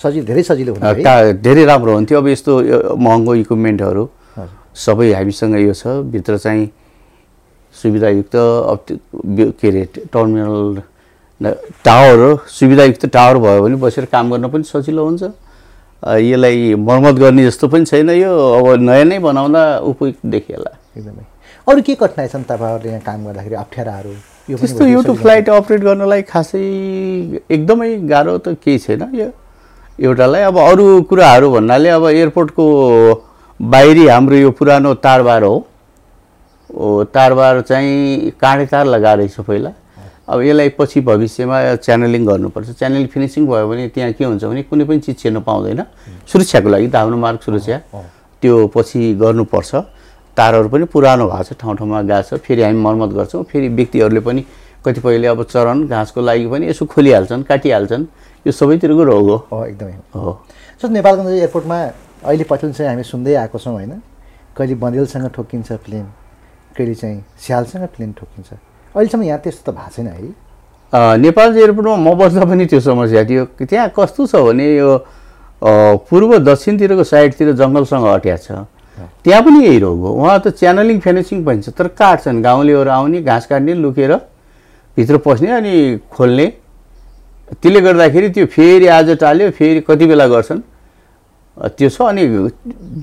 सजिलो 0.00 0.24
धेरै 0.26 0.42
सजिलो 0.42 0.72
हुने 0.74 0.86
अ, 0.86 0.92
है। 0.92 1.02
का 1.04 1.32
धेरै 1.44 1.64
राम्रो 1.64 1.92
हुन्थ्यो। 1.94 2.18
अब 2.18 2.26
यस्तो 2.28 2.52
यो 2.62 2.78
महँगो 2.96 3.34
इक्विपमेन्टहरू। 3.34 4.04
सबै 4.76 5.12
हामीसँग 5.12 5.54
यो 5.60 5.72
छ। 5.72 5.86
भित्र 6.12 6.38
चाहिँ 6.38 6.68
सुविधायुक्त 7.74 8.36
अब 8.36 8.80
के 9.60 9.68
अरे 9.68 9.84
टर्मिनल 10.12 10.80
टावर 11.40 12.18
हो 12.18 12.36
सुविधायुक्त 12.48 13.06
टावर 13.06 13.38
भयो 13.38 13.62
भने 13.62 13.76
बसेर 13.76 14.04
काम 14.12 14.30
गर्न 14.30 14.48
पनि 14.48 14.64
सजिलो 14.64 15.04
हुन्छ। 15.04 15.22
यसलाई 16.02 16.74
मर्मत 16.74 17.14
गर्ने 17.20 17.44
जस्तो 17.46 17.68
पनि 17.68 17.84
छैन 17.84 18.10
यो। 18.10 18.32
अब 18.32 18.80
नयाँ 18.80 19.04
नै 19.04 19.18
बनाउँदा 19.18 19.62
उपयुक्त 19.84 20.26
देखिएला। 20.26 20.70
एकदमै। 20.96 21.24
अरू 21.66 21.82
के 21.82 21.94
कठिनाइ 21.94 22.28
छन् 22.28 22.44
तपाईँहरूले 22.44 22.88
यहाँ 22.88 23.02
काम 23.04 23.24
गर्दाखेरि? 23.26 23.54
अप्ठ्याराहरू? 23.54 24.12
त्यस्तो 24.48 24.84
एउटा 24.84 25.02
सजिलो। 25.02 25.14
फ्लाइट 25.22 25.48
अपरेट 25.50 25.80
गर्नलाई 25.82 26.22
खासै 26.22 26.60
एकदमै 27.50 27.90
गाह्रो 28.08 28.38
त 28.38 28.56
केही 28.64 28.78
छैन 28.78 29.02
यो। 29.14 29.28
एउटालाई 29.98 30.42
अब 30.42 30.58
अरू 30.58 30.84
कुराहरू 31.10 31.50
भन्नाले 31.52 31.88
अब 31.88 32.04
एयरपोर्टको 32.08 32.64
बाहिरी 33.60 34.06
हाम्रो 34.06 34.36
यो 34.36 34.50
पुरानो 34.56 34.94
तारबार 35.00 35.42
हो। 35.42 35.56
तारबार 37.14 37.60
चाहिँ 37.60 38.30
काँडे 38.40 38.66
तार 38.66 38.86
लगाएर 38.86 39.18
रहेछ 39.18 39.40
पहिला 39.40 39.70
अब 40.28 40.40
यसलाई 40.42 40.68
पछि 40.78 41.00
भविष्यमा 41.00 41.56
च्यानलिङ 41.86 42.22
गर्नुपर्छ। 42.26 42.68
च्यानलिङ 42.78 43.06
फिनिसिङ 43.06 43.46
भयो 43.46 43.68
भने 43.68 43.88
त्यहाँ 43.94 44.12
के 44.12 44.24
हुन्छ 44.24 44.44
भने 44.44 44.62
कुनै 44.66 44.84
पनि 44.84 44.98
चिज 45.06 45.18
छिर्न 45.18 45.40
पाउँदैन। 45.46 45.80
सुरक्षाको 46.26 46.68
लागि 46.68 46.88
धाउनु 46.90 47.16
मार्ग 47.16 47.38
सुरक्षा। 47.46 47.78
त्यो 48.42 48.54
पछि 48.74 49.14
गर्नुपर्छ। 49.22 49.74
तारहरू 50.36 50.68
पनि 50.68 50.84
पुरानो 50.90 51.24
भएको 51.30 51.42
छ 51.46 51.52
ठाउँ 51.56 51.76
ठाउँमा 51.78 52.02
गएको 52.02 52.36
छ। 52.36 52.40
फेरि 52.42 52.62
हामी 52.62 52.80
मर्मत 52.82 53.10
गर्छौँ। 53.16 53.42
फेरि 53.46 53.68
व्यक्तिहरूले 53.72 54.20
पनि 54.20 54.42
कतिपयले 54.84 55.26
अब 55.26 55.42
चरण 55.46 55.86
घाँसको 55.86 56.20
लागि 56.20 56.46
पनि 56.46 56.64
यसो 56.68 56.84
खोलिहाल्छन् 56.86 57.42
काटिहाल्छन्। 57.46 58.04
यो 58.46 58.52
सबैतिरको 58.52 59.02
रोग 59.02 59.26
हो। 59.30 59.64
एकदमै। 59.66 59.94
हो। 60.14 60.32
सो 60.82 60.88
नेपालगञ्ज 60.90 61.38
एयरपोर्टमा 61.38 61.78
अहिले 62.26 62.44
पछिल्लो 62.50 62.74
चाहिँ 62.74 62.90
हामी 62.90 63.02
सुन्दै 63.02 63.34
आएको 63.46 63.58
छौँ 63.58 63.74
होइन। 63.74 63.92
कहिले 64.56 64.74
बन्देलसँग 64.74 65.26
ठोकिन्छ 65.34 65.72
प्लेन 65.84 66.06
कहिले 66.76 66.94
चाहिँ 66.94 67.18
स्यालसँग 67.38 67.84
प्लेन 67.94 68.12
ठोकिन्छ 68.12 68.50
अहिलेसम्म 68.96 69.22
यहाँ 69.22 69.40
त्यस्तो 69.44 69.72
त 69.72 69.74
भएको 69.76 69.90
छैन 69.92 70.08
है। 70.08 71.18
नेपाल 71.20 71.56
एयरपोर्टमा 71.58 71.96
म 71.96 72.08
बस्दा 72.16 72.44
पनि 72.48 72.64
त्यो 72.66 72.80
समस्या 72.80 73.22
थियो। 73.28 73.44
त्यहाँ 73.60 73.92
कस्तो 73.92 74.26
छ 74.26 74.34
भने 74.40 74.66
यो 74.76 74.90
पूर्व 76.08 76.30
दक्षिणतिरको 76.40 77.04
साइडतिर 77.04 77.52
जङ्गलसँग 77.60 78.04
अट्या 78.16 78.36
छ। 78.36 78.48
त्यहाँ 78.96 79.42
पनि 79.44 79.58
यही 79.66 79.78
रोग 79.84 80.00
हो। 80.00 80.10
उहाँ 80.16 80.38
त 80.40 80.48
च्यानलिङ 80.56 81.00
फेनेसिङ 81.04 81.44
भनिन्छ 81.44 81.68
तर 81.76 81.88
काट्छन्। 81.92 82.40
गाउँलेहरू 82.40 82.90
आउने 82.90 83.20
घाँस 83.20 83.46
काट्ने 83.46 83.74
लुकेर 83.84 84.12
भित्र 84.96 85.16
पस्ने 85.20 85.50
अनि 85.52 85.74
खोल्ने। 86.08 86.46
त्यसले 87.60 87.80
गर्दाखेरि 87.80 88.28
त्यो 88.32 88.46
फेरि 88.48 88.86
आज 88.88 89.10
टाल्यो 89.20 89.50
फेरि 89.52 89.80
कति 89.84 90.06
बेला 90.06 90.26
गर्छन्। 90.26 90.60
त्यो 91.56 91.88
छ 91.88 92.02
अनि 92.12 92.24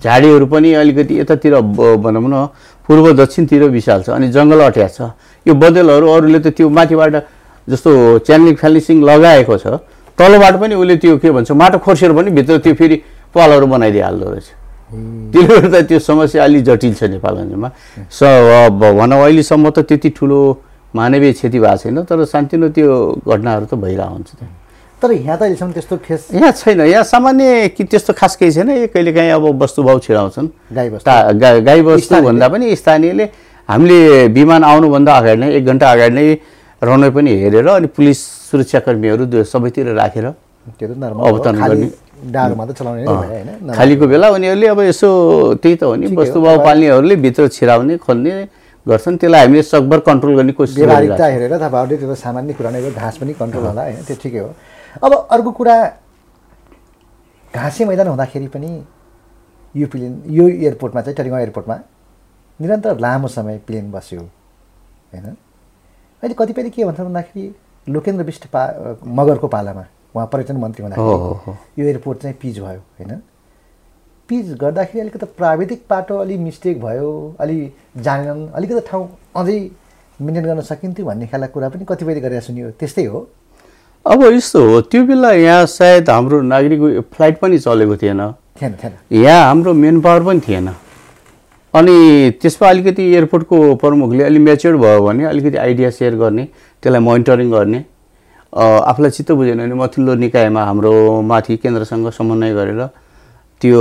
झाडीहरू 0.03 0.45
पनि 0.45 0.73
अलिकति 0.81 1.13
यतातिर 1.19 1.53
भनौँ 2.05 2.29
न 2.29 2.47
पूर्व 2.85 3.05
दक्षिणतिर 3.17 3.63
विशाल 3.73 4.01
छ 4.05 4.09
अनि 4.13 4.27
जङ्गल 4.29 4.59
अट्या 4.69 4.87
छ। 4.87 5.01
यो 5.45 5.53
बदलहरू 5.53 6.07
अरूले 6.13 6.39
त 6.39 6.47
त्यो 6.57 6.69
माथिबाट 6.69 7.15
जस्तो 7.67 7.89
च्यानलिङ 8.27 8.55
फ्यालिसिङ 8.61 8.97
लगाएको 9.09 9.57
छ 9.57 9.65
तलबाट 10.17 10.55
पनि 10.61 10.73
उसले 10.75 10.95
त्यो 11.01 11.17
के 11.17 11.31
भन्छ 11.31 11.51
माटो 11.51 11.77
खोर्सेर 11.81 12.11
पनि 12.13 12.29
भित्र 12.37 12.57
त्यो 12.61 12.73
फेरि 12.77 12.95
पालहरू 13.33 13.65
बनाइदिइहाल्दो 13.73 14.25
रहेछ। 14.29 14.47
त्यसले 15.33 15.59
गर्दा 15.61 15.79
त्यो 15.89 15.99
समस्या 15.99 16.43
अलि 16.43 16.61
जटिल 16.61 16.93
छ 16.93 17.03
नेपालगञ्जमा। 17.17 17.69
स 18.13 18.19
भनौँ 18.77 19.21
अहिलेसम्म 19.25 19.69
त 19.73 19.79
त्यति 19.89 20.09
ठुलो 20.13 20.39
मानवीय 20.93 21.31
क्षति 21.33 21.59
भएको 21.59 21.77
छैन 21.81 21.97
तर 22.05 22.25
सानोतिनो 22.29 22.67
त्यो 22.69 22.89
घटनाहरू 23.25 23.65
त 23.65 23.73
भइरहेको 23.81 24.13
हुन्छ 24.13 24.29
त्यहाँ। 24.37 24.53
तर 25.03 25.11
यहाँ 25.11 25.37
त 25.37 25.41
अहिलेसम्म 25.43 25.71
त्यस्तो 25.75 25.95
फेस 25.99 26.27
यहाँ 26.31 26.51
छैन। 26.55 26.79
यहाँ 26.87 27.03
सामान्य 27.03 27.75
कि 27.75 27.83
त्यस्तो 27.83 28.13
खास 28.15 28.35
केही 28.39 28.51
छैन। 28.55 28.69
यो 28.71 28.87
कहिलेकाहीँ 28.87 29.31
अब 29.35 29.61
वस्तुभाउ 29.61 29.99
छिराउँछन्। 29.99 30.47
गाई 30.71 30.89
बस्तु 30.89 31.11
गाई 31.67 31.81
बस्तु? 31.83 32.15
भन्दा 32.23 32.47
पनि 32.47 32.75
स्थानीयले 32.75 33.25
हामीले 33.69 33.99
विमान 34.31 34.63
आउनुभन्दा 34.63 35.11
अगाडि 35.11 35.39
नै 35.41 35.49
एक 35.59 35.65
घन्टा 35.65 35.91
अगाडि 35.91 36.15
नै 36.15 36.25
रनवे 36.81 37.09
पनि 37.15 37.31
हेरेर 37.43 37.67
अनि 37.67 37.87
पुलिस 37.91 38.19
सुरक्षाकर्मीहरू 38.51 39.43
सबैतिर 39.43 39.87
राखेर 39.99 40.25
अवतरण 40.25 41.55
गर्ने। 41.59 41.87
खालीको 43.75 44.07
बेला 44.07 44.27
उनीहरूले 44.31 44.67
अब 44.67 44.79
यसो 44.87 45.07
त्यही 45.59 45.75
त 45.75 45.83
हो 45.83 45.95
नि। 45.95 46.07
वस्तुभाव 46.15 46.63
पाल्नेहरूले 46.63 47.15
भित्र 47.19 47.47
छिराउने 47.51 47.97
खोल्ने 47.99 48.31
गर्छन्। 48.87 49.15
त्यसलाई 49.19 49.41
हामीले 49.43 49.63
सकभर 49.63 49.99
कन्ट्रोल 50.07 50.35
गर्ने 50.35 50.51
कोसिस। 50.55 50.77
हेरेर 50.79 52.15
सामान्य 52.15 52.53
कुरा 52.55 52.69
नै 52.71 52.91
घाँस 52.91 53.15
पनि 53.19 53.33
कन्ट्रोल 53.35 53.63
होला 53.63 53.81
होइन। 53.83 54.03
त्यो 54.07 54.15
ठिकै 54.23 54.39
हो। 54.39 54.51
अब 55.01 55.13
अर्को 55.31 55.51
कुरा 55.51 55.75
घाँसे 57.53 57.85
मैदान 57.85 58.07
हुँदाखेरि 58.07 58.47
पनि 58.47 58.71
यो 59.75 59.87
प्लेन 59.87 60.21
यो 60.29 60.47
एयरपोर्टमा 60.49 61.01
चाहिँ 61.01 61.15
टरिगाउँ 61.17 61.39
एयरपोर्टमा 61.41 61.79
निरन्तर 62.59 62.99
लामो 62.99 63.27
समय 63.27 63.57
प्लेन 63.67 63.91
बस्यो 63.91 64.21
होइन? 64.21 65.25
अहिले 66.23 66.35
कतिपयले 66.39 66.69
के 66.69 66.85
भन्छ 66.85 66.99
भन्दाखेरि 66.99 67.53
लोकेन्द्र 67.87 68.23
विष्ट 68.25 68.45
पा 68.53 68.61
मगरको 69.01 69.47
पालामा 69.47 69.85
उहाँ 70.15 70.27
पर्यटन 70.33 70.57
मन्त्री 70.57 70.83
हुँदाखेरि 70.83 71.81
यो 71.81 71.87
एयरपोर्ट 71.87 72.19
चाहिँ 72.21 72.37
पिच 72.41 72.59
भयो 72.59 72.79
होइन? 72.99 73.21
पिच 74.29 74.45
गर्दाखेरि 74.61 74.99
अलिकति 75.01 75.25
प्राविधिक 75.37 75.85
पाटो 75.89 76.17
अलि 76.17 76.37
मिस्टेक 76.37 76.81
भयो 76.81 77.09
अलि 77.39 77.57
जानेनन् 77.97 78.49
अलिकति 78.49 78.87
ठाउँ 78.89 79.09
अझै 79.35 79.59
मेन्टेन 80.21 80.45
गर्न 80.45 80.61
सकिन्थ्यो 80.61 81.05
भन्ने 81.05 81.27
खालको 81.27 81.53
कुरा 81.53 81.69
पनि 81.69 81.85
कतिपयले 81.89 82.21
गरेर 82.21 82.41
सुनियो 82.41 82.71
त्यस्तै 82.79 83.05
हो। 83.05 83.19
अब 84.05 84.23
यस्तो 84.23 84.59
हो 84.69 84.79
त्यो 84.91 85.03
बेला 85.07 85.31
यहाँ 85.31 85.65
सायद 85.65 86.09
हाम्रो 86.09 86.41
नागरिक 86.43 86.81
फ्लाइट 87.15 87.37
पनि 87.39 87.57
चलेको 87.57 87.95
थिएन। 87.97 88.19
यहाँ 89.11 89.43
हाम्रो 89.47 89.73
मेन 89.73 90.01
पावर 90.01 90.23
पनि 90.23 90.39
थिएन। 90.47 90.67
अनि 91.73 91.95
त्यसमा 92.41 92.69
अलिकति 92.69 93.03
एयरपोर्टको 93.03 93.75
प्रमुखले 93.79 94.23
अलिक 94.23 94.41
मेच्योर 94.41 94.75
भयो 94.77 94.99
भने 95.05 95.23
अलिकति 95.25 95.57
आइडिया 95.57 95.89
सेयर 95.89 96.15
गर्ने 96.19 96.43
त्यसलाई 96.83 97.01
मोनिटरिङ 97.01 97.51
गर्ने 97.51 97.79
आफूलाई 98.53 99.11
चित्त 99.11 99.31
बुझेन 99.31 99.57
भने 99.57 99.73
माथिल्लो 99.73 100.15
निकायमा 100.19 100.63
हाम्रो 100.65 100.91
माथि 101.23 101.57
केन्द्रसँग 101.63 102.09
समन्वय 102.11 102.53
गरेर 102.53 102.85
त्यो 103.61 103.79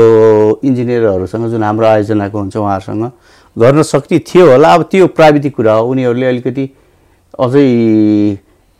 इन्जिनियरहरूसँग 0.64 1.50
जुन 1.50 1.62
हाम्रो 1.64 1.86
आयोजनाको 1.86 2.38
हुन्छ 2.38 2.56
उहाँहरूसँग 2.56 3.10
गर्न 3.56 3.82
सक्ने 3.82 4.18
थियो 4.22 4.50
होला। 4.50 4.74
अब 4.74 4.82
त्यो 4.90 5.06
प्राविधिक 5.18 5.56
कुरा 5.56 5.72
हो। 5.74 5.90
उनीहरूले 5.90 6.26
अलिकति 6.26 6.70
अझै 7.34 7.66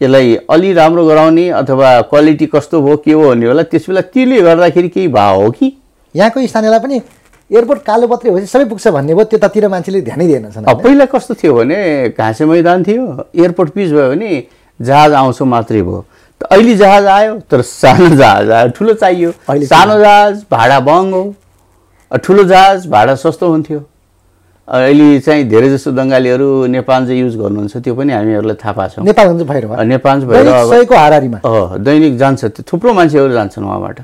यसलाई 0.03 0.37
अलि 0.51 0.73
राम्रो 0.75 1.07
गराउने 1.07 1.49
अथवा 1.63 2.01
क्वालिटी 2.11 2.47
कस्तो 2.55 2.83
भयो 2.83 2.97
के 3.05 3.13
हो 3.13 3.29
भन्ने 3.29 3.47
होला 3.47 3.63
त्यस 3.73 3.89
बेला 3.89 4.01
त्यसले 4.13 4.41
गर्दाखेरि 4.43 4.89
केही 4.89 5.09
भाव 5.09 5.43
हो 5.43 5.51
कि? 5.51 5.73
यहाँको 6.15 6.47
स्थानीयलाई 6.47 6.81
पनि 6.81 7.01
एयरपोर्ट 7.51 7.83
कालो 7.83 8.07
पत्रे 8.09 8.31
भएपछि 8.31 8.47
सबै 8.47 8.65
पुग्छ 8.65 8.89
भन्ने 8.89 9.15
भयो 9.15 9.25
त्यतातिर 9.31 9.69
मान्छेले 9.69 10.01
ध्यानै 10.03 10.27
दिएनछन् 10.27 10.65
अब 10.65 10.83
पहिला 10.83 11.05
कस्तो 11.13 11.35
थियो 11.43 11.55
भने 11.55 11.79
घाँसे 12.17 12.45
मैदान 12.47 12.85
थियो 12.85 13.05
एयरपोर्ट 13.37 13.71
पिच 13.71 13.91
भयो 13.93 14.09
भने 14.11 14.31
जहाज 14.81 15.13
आउँछ 15.13 15.43
मात्रै 15.53 15.83
भयो। 15.83 16.05
त 16.41 16.45
अहिले 16.51 16.75
जहाज 16.77 17.07
आयो 17.07 17.35
तर 17.51 17.63
सानो 17.63 18.09
जहाज 18.17 18.51
आयो 18.51 18.69
ठुलो 18.77 18.95
चाहियो। 18.95 19.31
सानो 19.49 19.99
जहाज 20.01 20.45
भाडा 20.51 20.79
महँगो। 20.81 21.23
ठुलो 22.25 22.45
जहाज 22.45 22.87
भाडा 22.91 23.15
सस्तो 23.15 23.49
हुन्थ्यो। 23.51 23.81
अहिले 24.73 25.21
चाहिँ 25.21 25.45
धेरै 25.53 25.69
जस्तो 25.71 25.93
बङ्गालीहरू 25.93 26.49
नेपाल 26.73 27.05
चाहिँ 27.07 27.21
युज 27.21 27.37
गर्नुहुन्छ 27.37 27.77
त्यो 27.85 27.95
पनि 27.95 28.13
हामीहरूलाई 28.13 28.57
थाहा 28.57 28.73
पाएको 28.73 29.05
छौँ 29.05 29.05
नेपाल 29.85 30.25
भएर 30.33 30.49
दैनिक 31.85 32.17
जान्छ 32.17 32.45
त्यो 32.45 32.65
थुप्रो 32.65 32.93
मान्छेहरू 32.97 33.33
जान्छन् 33.33 33.65
उहाँबाट 33.69 33.99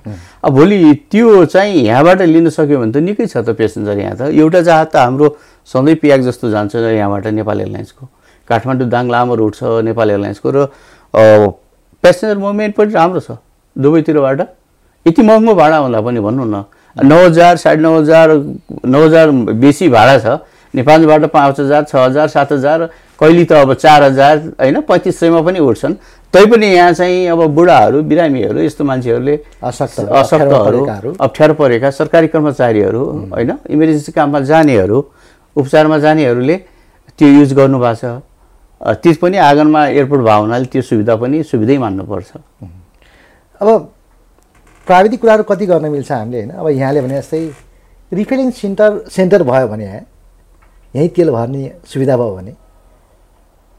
अब 0.44 0.52
भोलि 0.52 0.76
त्यो 1.08 1.44
चाहिँ 1.48 1.72
यहाँबाट 1.88 2.20
लिन 2.28 2.48
सक्यो 2.52 2.78
भने 2.84 2.92
त 2.92 2.96
निकै 3.00 3.26
छ 3.32 3.40
त 3.40 3.56
पेसेन्जर 3.56 3.96
यहाँ 3.96 4.16
त। 4.20 4.28
एउटा 4.28 4.60
जहाज 4.68 4.86
त 4.92 4.96
हाम्रो 5.08 5.26
सधैँ 5.64 5.96
प्याक 6.04 6.20
जस्तो 6.28 6.50
जान्छ 6.52 6.74
यहाँबाट 6.76 7.26
नेपाल 7.40 7.60
एयरलाइन्सको। 7.60 8.04
काठमाडौँ 8.48 8.88
दाङ 8.92 9.04
लामो 9.08 9.34
रुट 9.40 9.54
छ 9.56 9.80
नेपाल 9.88 10.10
एयरलाइन्सको 10.10 10.48
र 10.52 10.68
पेसेन्जर 12.04 12.36
मुभमेन्ट 12.44 12.76
पनि 12.76 12.92
राम्रो 12.92 13.20
छ 13.24 13.40
दुवैतिरबाट 13.76 14.40
यति 15.06 15.22
महँगो 15.24 15.54
भाडा 15.54 15.76
हुँदा 15.80 16.00
पनि 16.04 16.20
भन्नु 16.20 16.44
न। 16.44 16.64
नौ 17.08 17.18
हजार 17.24 17.56
साढे 17.56 17.80
नौ 17.80 17.96
हजार 17.98 18.28
नौ 18.84 19.00
हजार 19.06 19.26
बेसी 19.64 19.88
भाडा 19.88 20.16
छ। 20.20 20.44
नेपालबाट 20.74 21.24
पाँच 21.32 21.60
हजार 21.60 21.82
छ 21.84 21.94
हजार 21.96 22.28
सात 22.28 22.52
हजार 22.52 22.88
कहिले 23.18 23.44
त 23.44 23.52
अब 23.52 23.74
चार 23.74 24.02
हजार 24.02 24.36
होइन 24.60 24.80
पैँतिस 24.84 25.18
सयमा 25.20 25.40
पनि 25.42 25.58
उठ्छन्। 25.58 25.94
तैपनि 26.34 26.66
यहाँ 26.66 26.92
चाहिँ 26.92 27.26
अब 27.26 27.40
बुढाहरू 27.54 28.02
बिरामीहरू 28.04 28.60
यस्तो 28.60 28.84
मान्छेहरूले 28.84 29.34
अशक्त 29.64 30.00
अशक्तहरू। 30.00 31.14
अप्ठ्यारो 31.20 31.54
परेका 31.54 31.90
सरकारी 31.90 32.28
कर्मचारीहरू 32.28 33.02
होइन 33.32 33.50
इमर्जेन्सी 33.70 34.12
काममा 34.12 34.40
जानेहरू 34.44 34.98
उपचारमा 35.56 35.98
जानेहरूले 35.98 36.56
त्यो 37.18 37.28
युज 37.28 37.52
गर्नुभएको 37.54 37.94
छ। 37.96 38.22
अ, 38.80 38.92
त्यस 39.02 39.16
पनि 39.18 39.36
आँगनमा 39.36 39.86
एयरपोर्ट 39.88 40.22
भएको 40.22 40.40
हुनाले 40.40 40.66
त्यो 40.72 40.82
सुविधा 40.82 41.14
पनि 41.16 41.42
सुविधै 41.42 41.78
मान्नुपर्छ। 41.78 42.30
अब 43.60 43.68
प्राविधिक 44.86 45.20
कुराहरू 45.20 45.42
कति 45.42 45.66
गर्न 45.66 45.86
मिल्छ 45.90 46.12
हामीले 46.12 46.38
होइन? 46.38 46.50
अब 46.54 46.68
यहाँले 46.68 47.00
भने 47.00 47.16
जस्तै 47.18 47.40
रिफिलिङ 48.12 48.50
सेन्टर 48.52 48.90
सेन्टर 49.10 49.42
भयो 49.42 49.66
भने 49.68 49.86
यहीँ 50.94 51.08
तेल 51.16 51.30
भर्ने 51.30 51.70
सुविधा 51.92 52.16
भयो 52.16 52.34
भने 52.36 52.52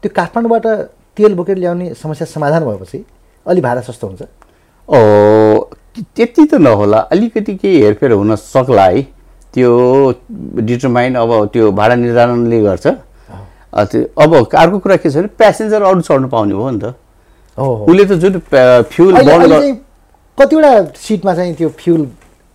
त्यो 0.02 0.10
काठमाडौँबाट 0.16 0.66
तेल 1.16 1.34
बोकेर 1.34 1.56
ल्याउने 1.58 1.94
समस्या 1.94 2.26
समाधान 2.26 2.64
भएपछि 2.64 3.04
अलि 3.46 3.60
भाडा 3.60 3.80
सस्तो 3.80 4.06
हुन्छ। 4.06 4.22
ओ 4.88 4.98
त्यति 6.16 6.44
त 6.46 6.54
नहोला। 6.54 6.98
अलिकति 7.10 7.54
केही 7.56 7.82
हेरफेर 7.82 8.12
हुन 8.12 8.34
सक्ला 8.36 8.84
है। 8.84 9.02
त्यो 9.54 9.70
डिटरमाइन 10.62 11.14
अब 11.18 11.30
त्यो 11.52 11.70
भाडा 11.72 11.94
निर्धारणले 11.94 12.60
गर्छ। 12.62 12.86
त्यो 12.86 14.02
अब 14.22 14.34
अर्को 14.54 14.78
कुरा 14.78 14.96
के 14.96 15.10
छ 15.10 15.16
भने 15.16 15.28
प्यासेन्जर 15.38 15.82
अरू 15.82 16.00
चढ्नु 16.00 16.28
पाउने 16.28 16.54
भयो 16.54 16.70
नि 16.70 16.78
त। 16.78 16.94
उसले 17.58 18.04
त 18.06 18.12
जुन 18.22 18.38
फ्युल 18.94 19.12
कतिवटा 20.38 20.70
सिटमा 20.96 21.34
चाहिँ 21.34 21.54
त्यो 21.54 21.68
फ्युल 21.68 22.02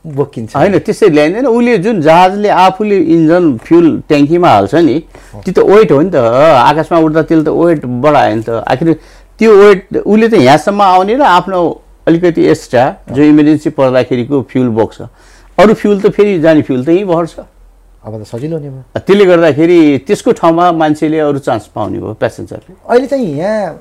बोकिन्छ। 0.05 0.55
होइन 0.55 0.77
त्यसै 0.85 1.09
ल्याइँदैन 1.09 1.45
उसले 1.47 1.77
जुन 1.81 2.01
जहाजले 2.01 2.49
आफूले 2.49 2.97
इन्जन 3.15 3.43
फ्युल 3.65 3.85
ट्याङ्कीमा 4.07 4.49
हाल्छ 4.49 4.75
नि 4.75 4.97
त्यो 5.41 5.51
त 5.53 5.59
वेट 5.65 5.91
हो 5.91 6.01
नि 6.01 6.09
त। 6.13 6.15
आकाशमा 6.15 6.97
उड्दा 7.01 7.21
त्यसले 7.25 7.43
त 7.43 7.49
वेट 7.49 7.85
बढायो 7.85 8.35
नि 8.35 8.43
त। 8.45 8.49
आखिर 8.69 8.93
त्यो 9.39 9.51
वेट 9.55 9.79
उसले 10.05 10.27
त 10.29 10.33
यहाँसम्म 10.45 10.81
आउने 10.81 11.15
र 11.15 11.21
आफ्नो 11.25 11.59
अलिकति 12.07 12.41
एक्स्ट्रा 12.53 12.83
जो 13.11 13.21
इमर्जेन्सी 13.23 13.69
पर्दाखेरिको 13.73 14.41
फ्युल 14.45 14.69
बोक्छ। 14.77 15.01
अरू 15.57 15.73
फ्युल 15.73 15.97
त 16.01 16.13
फेरि 16.13 16.39
जाने 16.39 16.61
फ्युल 16.61 16.85
त 16.85 16.89
यहीँ 16.89 17.05
बढ्छ 17.09 17.33
अब 18.05 18.13
त 18.21 18.23
सजिलो 18.29 18.57
नि 18.61 18.69
भयो। 18.69 19.01
त्यसले 19.01 19.25
गर्दाखेरि 19.25 19.79
त्यसको 20.05 20.31
ठाउँमा 20.37 20.65
मान्छेले 20.77 21.19
अरू 21.19 21.39
चान्स 21.41 21.65
पाउने 21.73 21.97
भयो 21.97 22.13
प्यासेन्जरले 22.13 22.73
अहिले 22.85 23.07
चाहिँ 23.07 23.25
यहाँ 23.25 23.79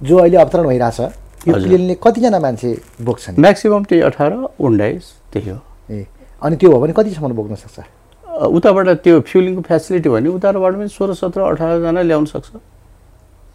जो 0.00 0.16
अहिले 0.16 0.36
अवतरण 0.36 0.64
भइरहेछ 0.64 1.00
यो। 1.46 1.54
प्लेनले 1.54 1.94
कतिजना 2.00 2.38
मान्छे 2.38 2.70
बोक्छन्? 3.04 3.34
म्याक्सिमम् 3.40 3.84
त्यही 3.88 4.02
अठार 4.08 4.32
उन्नाइस 4.56 5.04
त्यही 5.32 5.50
हो। 5.50 5.58
ए 5.90 6.06
अनि 6.42 6.54
त्यो 6.56 6.68
हो 6.72 6.78
भने 6.80 6.92
कतिसम्म 6.96 7.32
बोक्न 7.34 7.54
सक्छ? 7.54 7.78
उताबाट 8.24 8.88
त्यो 9.04 9.20
फ्युलिङको 9.28 9.62
फेसिलिटी 9.68 10.08
भने 10.08 10.28
उताबाट 10.28 10.72
पनि 10.74 10.88
सोह्र 10.88 11.12
सत्र 11.14 11.40
अठारजना 11.54 12.02
ल्याउन 12.02 12.24
सक्छ। 12.32 12.50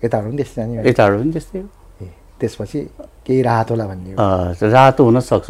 यताबाट 0.05 0.25
पनि 0.29 0.37
त्यस्तै 0.37 0.61
जाने 0.61 0.89
यताबाट 0.89 1.13
पनि 1.19 1.31
त्यस्तै 1.33 1.59
हो। 1.59 1.67
ए 2.01 2.07
त्यसपछि 2.39 2.79
केही 3.25 3.41
राहत 3.41 3.67
होला 3.71 3.85
भन्ने 3.89 4.11
रातो 4.71 5.01
हुनसक्छ 5.03 5.49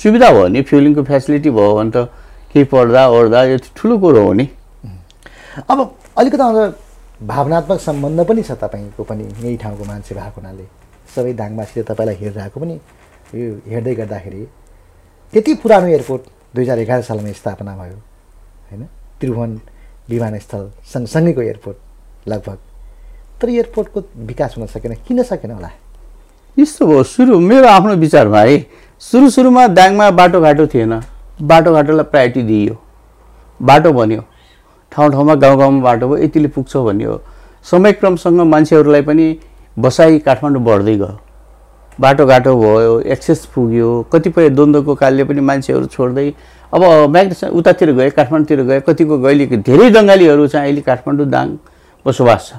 सुविधा 0.00 0.28
भयो 0.30 0.42
भने 0.42 0.60
फ्युलिङको 0.66 1.02
फेसिलिटी 1.04 1.50
भयो 1.50 1.72
भने 1.78 1.90
त 1.94 2.10
केही 2.50 2.64
पढ्दा 2.72 3.02
ओर्दा 3.14 3.40
यो 3.50 3.56
ठुलो 3.76 3.94
कुरो 4.02 4.22
हो 4.26 4.32
नि। 4.32 4.46
अब 5.70 5.78
अलिकति 6.18 6.46
भावनात्मक 7.22 7.78
सम्बन्ध 7.80 8.20
पनि 8.26 8.42
छ 8.42 8.58
तपाईँको 8.58 9.02
पनि 9.06 9.24
यही 9.24 9.56
ठाउँको 9.62 9.84
मान्छे 9.86 10.14
भएको 10.14 10.40
हुनाले। 10.40 10.64
सबै 11.16 11.32
दाङवासीले 11.32 11.82
तपाईँलाई 11.84 12.16
हेरिरहेको 12.16 12.60
पनि 12.60 12.74
यो 13.34 13.46
हेर्दै 13.68 13.94
गर्दाखेरि 13.94 14.42
त्यति 15.32 15.54
पुरानो 15.62 15.86
एयरपोर्ट 15.86 16.22
दुई 16.54 16.62
हजार 16.62 16.78
एघार 16.78 17.02
सालमा 17.02 17.32
स्थापना 17.32 17.72
भयो 17.76 17.96
होइन? 18.70 18.82
त्रिभुवन 19.20 19.60
विमानस्थल 20.10 20.70
सँगसँगैको 20.92 21.42
एयरपोर्ट 21.42 22.28
लगभग। 22.28 22.58
तर 23.40 23.48
एयरपोर्टको 23.48 24.02
विकास 24.26 24.54
हुन 24.56 24.66
सकेन 24.66 24.94
किन 25.06 25.22
सकेन 25.22 25.50
होला? 25.50 25.70
यस्तो 26.56 26.86
भयो 26.86 27.02
सुरु 27.02 27.38
मेरो 27.40 27.66
आफ्नो 27.68 27.94
विचारमा 27.96 28.40
है 28.40 28.58
सुरु 29.02 29.30
सुरुमा 29.30 29.66
दाङमा 29.68 30.10
बाटोघाटो 30.10 30.66
थिएन। 30.66 31.00
बाटोघाटोलाई 31.42 32.04
प्रायोरिटी 32.12 32.42
दिइयो। 32.42 32.76
बाटो 33.60 33.92
बन्यो। 33.92 34.22
ठाउँ 34.92 35.10
ठाउँमा 35.10 35.34
गाउँ 35.34 35.58
गाउँमा 35.58 35.82
बाटो 35.82 36.08
भयो 36.08 36.24
यतिले 36.24 36.48
पुग्छ 36.48 36.76
भन्ने 36.76 37.04
हो 37.04 37.20
समयक्रमसँग 37.64 38.40
मान्छेहरूलाई 38.46 39.02
पनि 39.02 39.26
बसाइ 39.76 40.18
काठमाडौँ 40.26 40.62
बढ्दै 40.64 40.96
गयो। 40.96 41.18
बाटोघाटो 42.00 42.56
भयो 42.60 42.98
एक्सेस 43.14 43.44
पुग्यो 43.54 43.90
कतिपय 44.12 44.48
द्वन्द्वको 44.50 44.94
कालले 44.94 45.24
पनि 45.24 45.40
मान्छेहरू 45.40 45.86
छोड्दै 45.86 46.28
अब 46.74 46.82
म्याग्नेस 47.10 47.44
उतातिर 47.54 47.90
गए 47.94 48.10
काठमाडौँतिर 48.10 48.62
गए 48.70 48.80
कतिको 48.86 49.18
गैली 49.18 49.46
धेरै 49.46 49.90
बङ्गालीहरू 49.90 50.46
चाहिँ 50.46 50.66
अहिले 50.66 50.80
काठमाडौँ 50.82 51.26
दाङ 51.30 51.46
बसोबास 52.06 52.48
छ। 52.48 52.58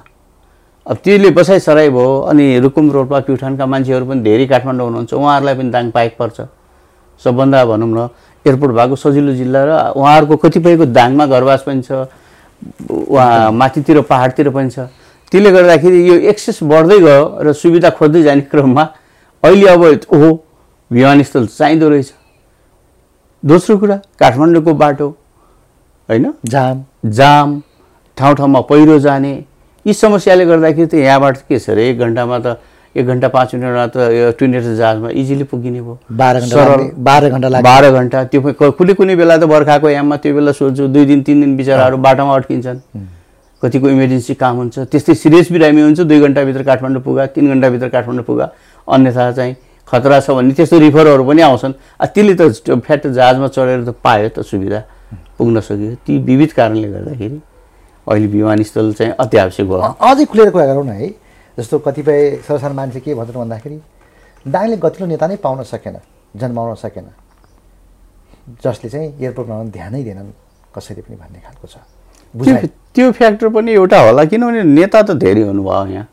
अब 0.86 0.98
त्यसले 1.04 1.30
बसाइसराई 1.36 1.90
भयो 1.90 2.20
अनि 2.32 2.46
रुकुम 2.60 2.92
रोल्पा 2.92 3.20
प्युठानका 3.28 3.66
मान्छेहरू 3.66 4.06
पनि 4.06 4.22
धेरै 4.22 4.46
काठमाडौँ 4.48 4.86
हुनुहुन्छ 4.88 5.14
उहाँहरूलाई 5.14 5.56
पनि 5.56 5.70
दाङ 5.72 5.92
पाइक 5.92 6.16
पर्छ। 6.20 6.38
सबभन्दा 7.22 7.66
भनौँ 7.66 7.90
न 7.90 8.10
एयरपोर्ट 8.46 8.74
भएको 8.76 8.96
सजिलो 8.96 9.34
जिल्ला 9.34 9.62
र 9.66 9.72
उहाँहरूको 10.00 10.36
कतिपयको 10.44 10.86
दाङमा 10.96 11.26
घरवास 11.26 11.64
पनि 11.68 11.82
छ 11.82 11.92
उहाँ 12.88 13.52
माथितिर 13.52 14.02
पाहाडतिर 14.02 14.50
पनि 14.50 14.70
छ। 14.70 14.88
त्यसले 15.32 15.52
गर्दाखेरि 15.52 16.00
यो 16.10 16.16
एक्सेस 16.32 16.60
बढ्दै 16.64 17.00
गयो 17.00 17.24
र 17.42 17.54
सुविधा 17.54 17.90
खोज्दै 17.98 18.22
जाने 18.24 18.42
क्रममा 18.52 18.84
अहिले 19.44 19.68
अब 19.68 19.84
ओहो 20.16 20.30
विमानस्थल 20.92 21.46
चाहिँदो 21.48 21.90
रहेछ। 21.90 22.14
दोस्रो 23.44 23.78
कुरा 23.78 23.96
काठमाडौँको 24.20 24.74
बाटो 24.74 25.08
होइन? 26.10 26.26
जाम। 26.46 26.84
जाम 27.06 27.62
ठाउँ 28.18 28.36
ठाउँमा 28.36 28.62
पहिरो 28.70 29.00
जाने। 29.00 29.34
यी 29.86 29.94
समस्याले 29.94 30.46
गर्दाखेरि 30.46 30.88
त 30.88 30.94
यहाँबाट 30.94 31.38
के 31.50 31.60
छ 31.60 31.70
अरे 31.70 31.90
एक 31.90 32.00
घन्टामा 32.00 32.40
त 32.40 32.58
एक 32.96 33.06
घन्टा 33.06 33.28
पाँच 33.28 33.56
मिनटमा 33.56 33.86
त 33.92 33.98
यो 34.14 34.32
ट्विन 34.40 34.56
एटर 34.56 34.74
जहाजमा 34.76 35.10
इजिली 35.20 35.44
पुगिने 35.52 35.82
भयो। 35.82 35.98
बाह्र 36.12 36.40
घन्टा 36.40 36.78
बाह्र 37.10 37.30
घन्टा 37.30 37.62
बाह्र 37.62 37.92
घन्टा। 37.92 38.24
त्यो 38.32 38.72
कुनै 38.72 38.94
कुनै 38.94 39.16
बेला 39.16 39.38
त 39.38 39.44
बर्खाको 39.52 39.90
याममा 39.90 40.16
त्यो 40.24 40.34
बेला 40.36 40.52
सोध्छु 40.56 40.88
दुई 40.88 41.06
दिन 41.06 41.22
तिन 41.22 41.42
दिन 41.42 41.56
बिचराहरू 41.58 41.98
बाटोमा 41.98 42.36
अड्किन्छन्। 42.36 42.80
कतिको 43.66 43.90
इमर्जेन्सी 43.90 44.34
काम 44.38 44.56
हुन्छ 44.58 44.80
त्यस्तै 44.94 45.14
सिरियस 45.18 45.52
बिरामी 45.52 45.82
हुन्छ 45.82 46.00
दुई 46.06 46.20
घन्टाभित्र 46.22 46.64
काठमाडौँ 46.70 47.02
पुगा 47.02 47.26
तिन 47.34 47.50
घन्टाभित्र 47.50 47.90
काठमाडौँ 47.90 48.26
पुगा 48.30 48.46
अन्यथा 48.88 49.32
चाहिँ 49.32 49.56
खतरा 49.88 50.20
छ 50.20 50.30
भने 50.38 50.54
त्यस्तो 50.54 50.78
रिफरहरू 50.80 51.24
पनि 51.26 51.42
आउँछन्। 51.42 51.74
त्यसले 52.14 52.34
त 52.38 52.78
फ्याट 52.86 53.08
जहाजमा 53.08 53.48
चढेर 53.48 53.82
त 53.86 53.90
पायो 54.06 54.30
त 54.30 54.42
सुविधा 54.42 54.80
पुग्न 55.38 55.60
सक्यो। 55.62 55.96
ती 56.06 56.18
विविध 56.30 56.52
कारणले 56.54 56.88
गर्दाखेरि 56.94 57.38
अहिले 58.08 58.28
विमानस्थल 58.28 58.94
चाहिँ 58.94 59.14
अति 59.14 59.38
आवश्यक 59.38 59.68
भयो 59.68 59.82
अझै 59.82 60.26
खुलेर 60.26 60.50
कुरा 60.50 60.66
गरौँ 60.66 60.86
न 60.86 60.90
है। 60.90 61.10
जस्तो 61.58 61.80
कतिपय 61.86 62.42
सरसार 62.48 62.74
मान्छे 62.74 63.00
के 63.00 63.14
भन्छन् 63.14 63.38
भन्दाखेरि 63.42 63.78
दाङले 64.46 64.78
गतिलो 64.78 65.06
नेता 65.06 65.28
नै 65.28 65.36
पाउन 65.42 65.64
सकेन 65.64 65.98
जन्माउन 66.38 66.76
सकेन। 66.76 67.06
जसले 68.62 68.90
चाहिँ 68.90 69.08
एयरपोर्ट 69.22 69.48
बनाउन 69.50 69.70
ध्यानै 69.70 70.02
दिएनन् 70.04 70.30
कसैले 70.76 71.02
पनि 71.02 71.16
भन्ने 71.18 71.40
खालको 71.46 71.68
छ। 71.68 71.78
त्यो 72.36 73.12
फ्याक्टर 73.12 73.48
पनि 73.48 73.72
एउटा 73.74 74.00
होला 74.00 74.24
किनभने 74.32 74.64
नेता 74.64 75.02
त 75.02 75.12
धेरै 75.16 75.42
हुनुभयो 75.42 75.86
यहाँ। 75.94 76.08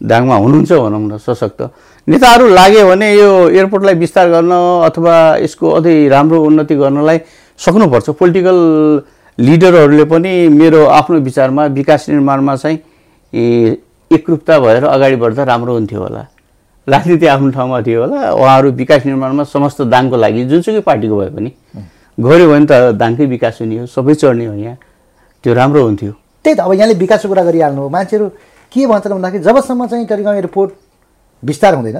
दाङमा 0.00 0.36
हुनुहुन्छ 0.36 0.72
भनौँ 0.72 1.00
न 1.00 1.16
सशक्त। 1.16 1.60
नेताहरू 2.08 2.48
लाग्यो 2.48 2.88
भने 2.88 3.08
यो 3.14 3.48
एयरपोर्टलाई 3.48 3.94
विस्तार 4.04 4.28
गर्न 4.30 4.52
अथवा 4.88 5.14
यसको 5.40 5.66
अझै 5.80 5.96
राम्रो 6.08 6.36
उन्नति 6.44 6.74
गर्नलाई 6.76 7.18
सक्नुपर्छ। 7.58 8.10
पोलिटिकल 8.20 8.58
लिडरहरूले 9.38 10.04
पनि 10.04 10.32
मेरो 10.48 10.84
आफ्नो 11.00 11.16
विचारमा 11.20 11.66
विकास 11.72 12.08
निर्माणमा 12.08 12.56
चाहिँ 12.56 12.78
एकरूपता 14.10 14.58
भएर 14.60 14.84
अगाडि 14.84 15.16
बढ्दा 15.16 15.42
राम्रो 15.44 15.72
हुन्थ्यो 15.74 16.00
होला। 16.00 16.22
राजनीति 16.86 17.26
आफ्नो 17.26 17.50
ठाउँमा 17.50 17.80
थियो 17.82 18.00
होला। 18.00 18.30
उहाँहरू 18.32 18.70
विकास 18.72 19.06
निर्माणमा 19.06 19.44
समस्त 19.44 19.82
दाङको 19.92 20.16
लागि 20.16 20.44
जुनसुकै 20.44 20.80
पार्टीको 20.80 21.16
भए 21.16 21.30
पनि 21.36 21.50
गऱ्यो 22.18 22.46
भने 22.48 22.66
त 22.70 22.72
दाङकै 23.00 23.26
विकास 23.26 23.58
हुने 23.60 23.78
हो 23.78 23.86
सबै 23.86 24.14
चढ्ने 24.14 24.46
हो 24.46 24.54
यहाँ। 24.54 24.76
त्यो 25.44 25.54
राम्रो 25.54 25.82
हुन्थ्यो। 25.84 26.12
त्यही 26.44 26.56
त 26.56 26.60
अब 26.60 26.72
यहाँले 26.72 26.94
विकासको 26.94 27.28
कुरा 27.28 27.42
गरिहाल्नु 27.44 27.80
हो। 27.82 27.88
मान्छेहरू 27.88 28.26
के 28.72 28.86
भन्छन् 28.86 29.12
भन्दाखेरि 29.14 29.44
जबसम्म 29.44 29.86
चाहिँ 29.86 30.06
टरिगाउँ 30.06 30.36
एयरपोर्ट 30.36 30.70
विस्तार 31.42 31.74
हुँदैन 31.74 31.98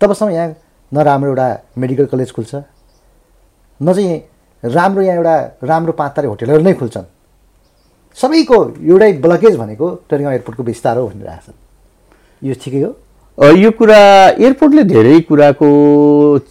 तबसम्म 0.00 0.30
यहाँ 0.30 0.48
न 0.92 0.96
राम्रो 1.02 1.28
एउटा 1.30 1.48
मेडिकल 1.78 2.06
कलेज 2.12 2.32
खुल्छ 2.32 2.54
न 3.80 3.92
चाहिँ 3.92 4.20
राम्रो 4.62 5.02
यहाँ 5.02 5.16
एउटा 5.16 5.36
राम्रो 5.64 5.92
पाँच 5.92 6.12
तारे 6.16 6.28
होटेलहरू 6.28 6.62
नै 6.62 6.74
खुल्छन्। 6.74 7.06
सबैको 8.18 8.58
एउटै 8.84 9.12
ब्लकेज 9.24 9.56
भनेको 9.56 9.86
टरिगाउँ 10.10 10.32
एयरपोर्टको 10.32 10.62
विस्तार 10.62 10.96
हो 10.98 11.08
भनिरहेछन् 11.08 11.56
यो 12.42 12.54
ठिकै 12.62 12.82
हो? 12.82 12.90
यो 13.38 13.70
कुरा 13.72 13.96
एयरपोर्टले 14.28 14.82
धेरै 14.84 15.20
कुराको 15.24 15.68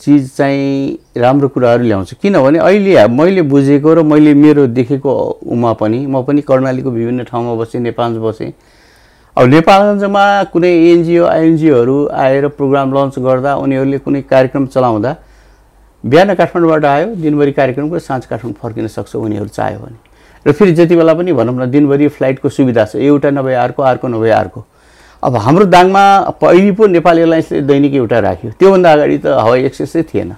चिज 0.01 0.29
चाहिँ 0.37 0.97
राम्रो 1.17 1.47
कुराहरू 1.47 1.83
ल्याउँछ। 1.83 2.13
किनभने 2.21 2.59
अहिले 2.59 3.05
मैले 3.07 3.41
बुझेको 3.45 3.93
र 3.93 4.03
मैले 4.03 4.33
मेरो 4.33 4.65
देखेको 4.67 5.13
उमा 5.45 5.73
पनि 5.77 6.05
म 6.07 6.21
पनि 6.25 6.41
कर्णालीको 6.41 6.89
विभिन्न 6.91 7.23
ठाउँमा 7.23 7.53
बसेँ 7.55 7.81
नेपालमा 7.81 8.19
बसेँ। 8.25 8.51
अब 9.37 9.45
नेपालगञ्जमा 9.47 10.25
कुनै 10.49 10.71
एनजिओ 10.89 11.25
आइएनजिओहरू 11.25 11.97
आएर 12.17 12.47
प्रोग्राम 12.57 12.93
लन्च 12.93 13.19
गर्दा 13.19 13.55
उनीहरूले 13.61 13.97
कुनै 14.01 14.21
कार्यक्रम 14.25 14.65
चलाउँदा 14.67 15.15
बिहान 16.03 16.33
काठमाडौँबाट 16.33 16.85
आयो 16.85 17.07
दिनभरि 17.15 17.51
कार्यक्रम 17.61 17.89
गरेर 17.89 18.01
साँझ 18.01 18.25
काठमाडौँ 18.25 18.57
फर्किन 18.61 18.87
सक्छ 18.89 19.15
उनीहरू 19.15 19.47
चाह्यो 19.47 19.79
भने। 19.79 19.97
र 20.45 20.51
फेरि 20.51 20.73
जति 20.73 20.95
बेला 20.95 21.13
पनि 21.13 21.33
भनौँ 21.33 21.55
न 21.55 21.71
दिनभरि 21.71 22.07
फ्लाइटको 22.17 22.49
सुविधा 22.49 22.85
छ। 22.85 22.95
एउटा 22.97 23.29
नभए 23.29 23.53
अर्को 23.53 23.83
अर्को 23.83 24.07
नभए 24.07 24.29
अर्को। 24.33 24.65
अब 25.23 25.35
हाम्रो 25.37 25.65
दाङमा 25.65 26.03
पहिले 26.41 26.71
पो 26.73 26.87
नेपाल 26.87 27.17
एयरलाइन्सले 27.19 27.61
दैनिक 27.61 27.93
एउटा 27.93 28.19
राख्यो। 28.19 28.51
त्योभन्दा 28.59 28.93
अगाडि 28.93 29.17
त 29.17 29.25
हवाई 29.37 29.63
एक्सेसै 29.65 30.03
थिएन। 30.09 30.33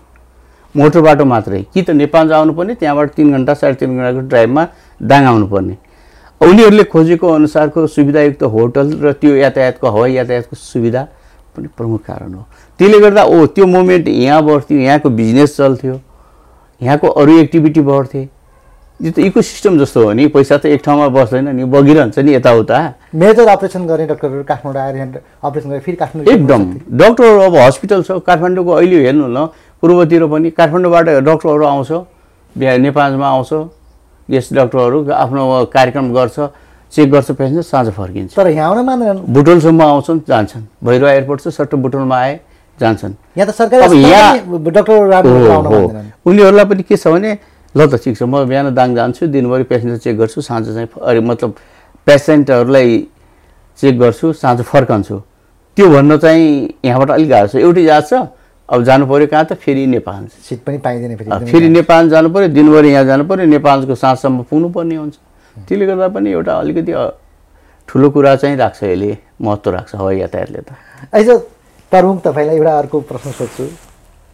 मोटर 0.75 1.01
बाटो 1.01 1.25
मात्रै। 1.25 1.61
कि 1.73 1.81
त 1.81 1.89
नेपाल 1.95 2.33
आउनुपर्ने 2.33 2.73
त्यहाँबाट 2.75 3.09
तिन 3.15 3.31
घन्टा 3.31 3.53
साढे 3.53 3.75
तिन 3.79 3.95
घन्टाको 3.95 4.27
ड्राइभमा 4.27 4.67
दाङ 4.99 5.25
आउनुपर्ने। 5.25 5.75
उनीहरूले 6.41 6.83
खोजेको 6.91 7.27
अनुसारको 7.31 7.87
सुविधायुक्त 7.87 8.43
होटल 8.43 8.87
र 8.99 9.11
त्यो 9.15 9.35
यातायातको 9.35 9.87
हवाई 9.87 10.13
यातायातको 10.13 10.55
सुविधा 10.55 11.07
पनि 11.55 11.67
प्रमुख 11.77 12.01
कारण 12.03 12.33
हो। 12.33 12.43
त्यसले 12.79 12.99
गर्दा 12.99 13.23
ओ 13.23 13.45
त्यो 13.55 13.65
मोमेन्ट 13.65 14.07
यहाँ 14.07 14.43
बढ्थ्यो 14.43 14.79
यहाँको 14.79 15.09
बिजनेस 15.09 15.57
चल्थ्यो 15.57 15.99
यहाँको 16.81 17.07
अरू 17.07 17.37
एक्टिभिटी 17.39 17.81
बढ्थे। 17.81 18.27
यो 19.03 19.11
त 19.11 19.19
इको 19.19 19.41
सिस्टम 19.41 19.77
जस्तो 19.79 20.03
हो 20.03 20.11
नि। 20.15 20.27
पैसा 20.31 20.57
त 20.57 20.65
एक 20.65 20.81
ठाउँमा 20.85 21.07
बस्दैन 21.11 21.47
नि। 21.55 21.63
बगिरहन्छ 21.67 22.19
नि 22.19 22.31
यताउता। 22.35 22.77
मेजर 23.11 23.47
अपरेसन 23.47 23.83
गर्ने 23.83 24.05
डक्टरहरू 24.07 24.43
काठमाडौँ 24.47 24.81
आएर 24.81 25.19
अपरेसन 25.43 25.69
गरेर 25.69 25.81
फेरि 25.83 25.97
काठमाडौँ 25.97 26.33
एकदम। 26.33 26.61
डक्टर 26.87 27.23
अब 27.43 27.55
हस्पिटल 27.55 28.03
छ। 28.07 28.23
काठमाडौँको 28.23 28.71
अहिले 28.71 28.97
हेर्नु 29.03 29.27
न 29.27 29.51
पूर्वतिर 29.83 30.25
पनि 30.31 30.49
काठमाडौँबाट 30.55 31.07
डक्टरहरू 31.27 31.65
आउँछ। 31.67 31.91
बिहा 32.55 32.77
नेपालमा 32.79 33.27
आउँछ। 33.27 33.51
यस 34.31 34.49
डक्टरहरू 34.55 35.11
आफ्नो 35.11 35.43
कार्यक्रम 35.67 36.13
गर्छ। 36.13 36.39
चेक 36.93 37.11
गर्छ 37.11 37.31
पेसेन्जर 37.31 37.61
साँझ 37.61 37.87
फर्किन्छ। 37.91 38.35
तर 38.35 38.47
यहाँ 38.47 38.69
आउन 38.71 38.85
मान्दैनन्। 38.85 39.33
बुटोलसम्म 39.33 39.81
आउँछन् 39.81 40.19
जान्छन्। 40.27 40.63
भैरवा 40.83 41.11
एयरपोर्ट 41.11 41.41
छ 41.41 41.47
सट्ट 41.51 41.75
बुटोलमा 41.75 42.17
आए 42.17 42.39
जान्छन्। 42.79 43.13
यहाँ 43.37 43.47
त 43.49 43.55
सरकारी 43.55 43.83
अब 43.83 43.93
यहाँ- 43.93 44.37
अस्पतालमै 44.37 44.71
डक्टर 44.71 46.05
उनीहरूलाई 46.25 46.65
पनि 46.65 46.83
के 46.83 46.95
छ 46.97 47.07
भने 47.07 47.31
ल 47.75 47.87
त 47.87 47.95
ठिक 48.03 48.17
छ 48.17 48.23
म 48.23 48.45
बिहान 48.45 48.73
दाङ 48.73 48.95
जान्छु 48.95 49.27
दिनभरि 49.33 49.63
पेसेन्जर 49.71 49.97
चेक 49.97 50.17
गर्छु 50.17 50.41
साँझ 50.41 50.63
चाहिँ 50.65 50.87
अरे 51.01 51.19
मतलब 51.19 51.55
पेसेन्टहरूलाई 52.07 52.89
चेक 53.79 53.99
गर्छु 53.99 54.33
साँझ 54.33 54.61
फर्कन्छु। 54.61 55.17
त्यो 55.77 55.89
भन्न 55.89 56.17
चाहिँ 56.17 56.45
यहाँबाट 56.85 57.09
अलिक 57.09 57.29
गाह्रो 57.29 57.47
छ। 57.47 57.55
एउटै 57.57 57.83
जहाज 57.83 58.09
छ 58.09 58.13
अब 58.69 58.83
जानु 58.83 59.05
पऱ्यो 59.09 59.27
कहाँ 59.27 59.45
त? 59.45 59.53
फेरि 59.57 59.85
नेपाल। 59.87 60.27
सिट 60.45 60.59
पनि 60.63 60.77
पाइँदैन 60.77 61.17
फेरि। 61.49 61.69
नेपाल 61.69 62.09
जानु 62.09 62.29
पऱ्यो 62.29 62.47
दिनभरि 62.53 62.89
यहाँ 62.89 63.05
जानु 63.05 63.23
पऱ्यो 63.25 63.45
नेपालको 63.49 63.95
साँझसम्म 63.95 64.43
पुग्नु 64.49 64.69
पर्ने 64.69 64.95
हुन्छ 64.95 65.15
त्यसले 65.57 65.85
गर्दा 65.85 66.07
पनि 66.13 66.29
एउटा 66.31 66.53
अलिकति 66.53 66.93
ठुलो 67.89 68.09
कुरा 68.09 68.35
चाहिँ 68.35 68.55
राख्छ 68.57 68.83
यसले 68.83 69.17
महत्त्व 69.41 69.71
राख्छ 69.71 69.95
हवाई 69.95 70.17
यातायातले 70.19 70.61
त। 70.61 70.69
अहिले 71.13 71.35
प्रमुख 71.91 72.21
तपाईँलाई 72.23 72.55
एउटा 72.57 72.77
अर्को 72.79 72.99
प्रश्न 73.01 73.31
सोध्छु। 73.31 73.65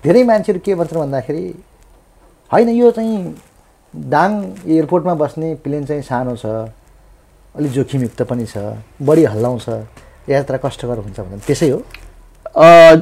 धेरै 0.04 0.24
मान्छेहरू 0.24 0.60
के 0.66 0.76
भन्छन् 0.76 1.00
भन्दाखेरि 1.00 1.44
होइन 2.52 2.70
यो 2.70 2.92
चाहिँ 2.92 3.36
दाङ 3.94 4.42
एयरपोर्टमा 4.68 5.14
बस्ने 5.16 5.54
प्लेन 5.64 5.86
चाहिँ 5.86 6.02
सानो 6.04 6.36
छ 6.36 6.46
अलिक 7.56 7.72
जोखिमयुक्त 7.72 8.22
पनि 8.30 8.46
छ 8.46 8.58
बढी 9.02 9.24
हल्लाउँछ 9.34 9.70
यात्रा 10.30 10.58
कष्टकर 10.66 10.98
हुन्छ 10.98 11.20
भने 11.20 11.38
त्यसै 11.48 11.70
हो 11.70 11.82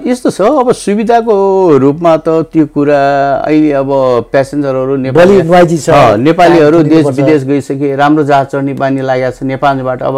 यस्तो 0.06 0.30
छ 0.32 0.42
अब 0.62 0.72
सुविधाको 0.76 1.36
रूपमा 1.80 2.16
त 2.18 2.30
त्यो 2.52 2.66
कुरा 2.76 3.00
अहिले 3.48 3.72
अब 3.80 3.90
प्यासेन्जरहरू 4.32 4.96
नेपाली 5.08 5.78
छ। 5.78 5.90
नेपालीहरू 6.20 6.84
देश। 6.84 7.06
विदेश 7.08 7.44
गइसके 7.44 7.96
राम्रो 7.96 8.24
जहाज 8.24 8.48
चढ्ने 8.52 8.74
बानी 8.76 9.02
लागेको 9.02 9.32
छ 9.32 9.44
नेपालबाट 9.44 10.02
अब 10.04 10.16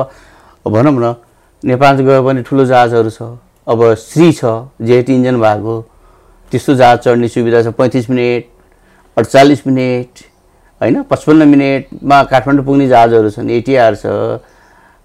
भनौँ 0.65 0.94
न 0.94 1.15
नेपाल 1.63 2.02
गयो 2.02 2.24
भने 2.24 2.42
ठुलो 2.50 2.65
जहाजहरू 2.65 3.10
छ 3.10 3.22
अब 3.68 3.94
श्री 4.02 4.32
छ 4.34 4.46
जेट 4.82 5.10
इन्जन 5.10 5.39
भएको 5.42 5.82
त्यस्तो 6.52 6.76
जहाज 6.76 6.98
चढ्ने 7.06 7.28
सुविधा 7.28 7.62
छ 7.63 7.74
पैँतिस 7.78 8.10
मिनट 8.10 8.44
अडचालिस 9.20 9.62
मिनट 9.68 10.24
होइन 10.82 11.02
पचपन्न 11.10 11.48
मिनटमा 11.48 12.18
काठमाडौँ 12.32 12.66
पुग्ने 12.66 12.88
जहाजहरू 12.88 13.30
छन् 13.36 13.50
एटिआर 13.60 13.96
छ 13.96 14.06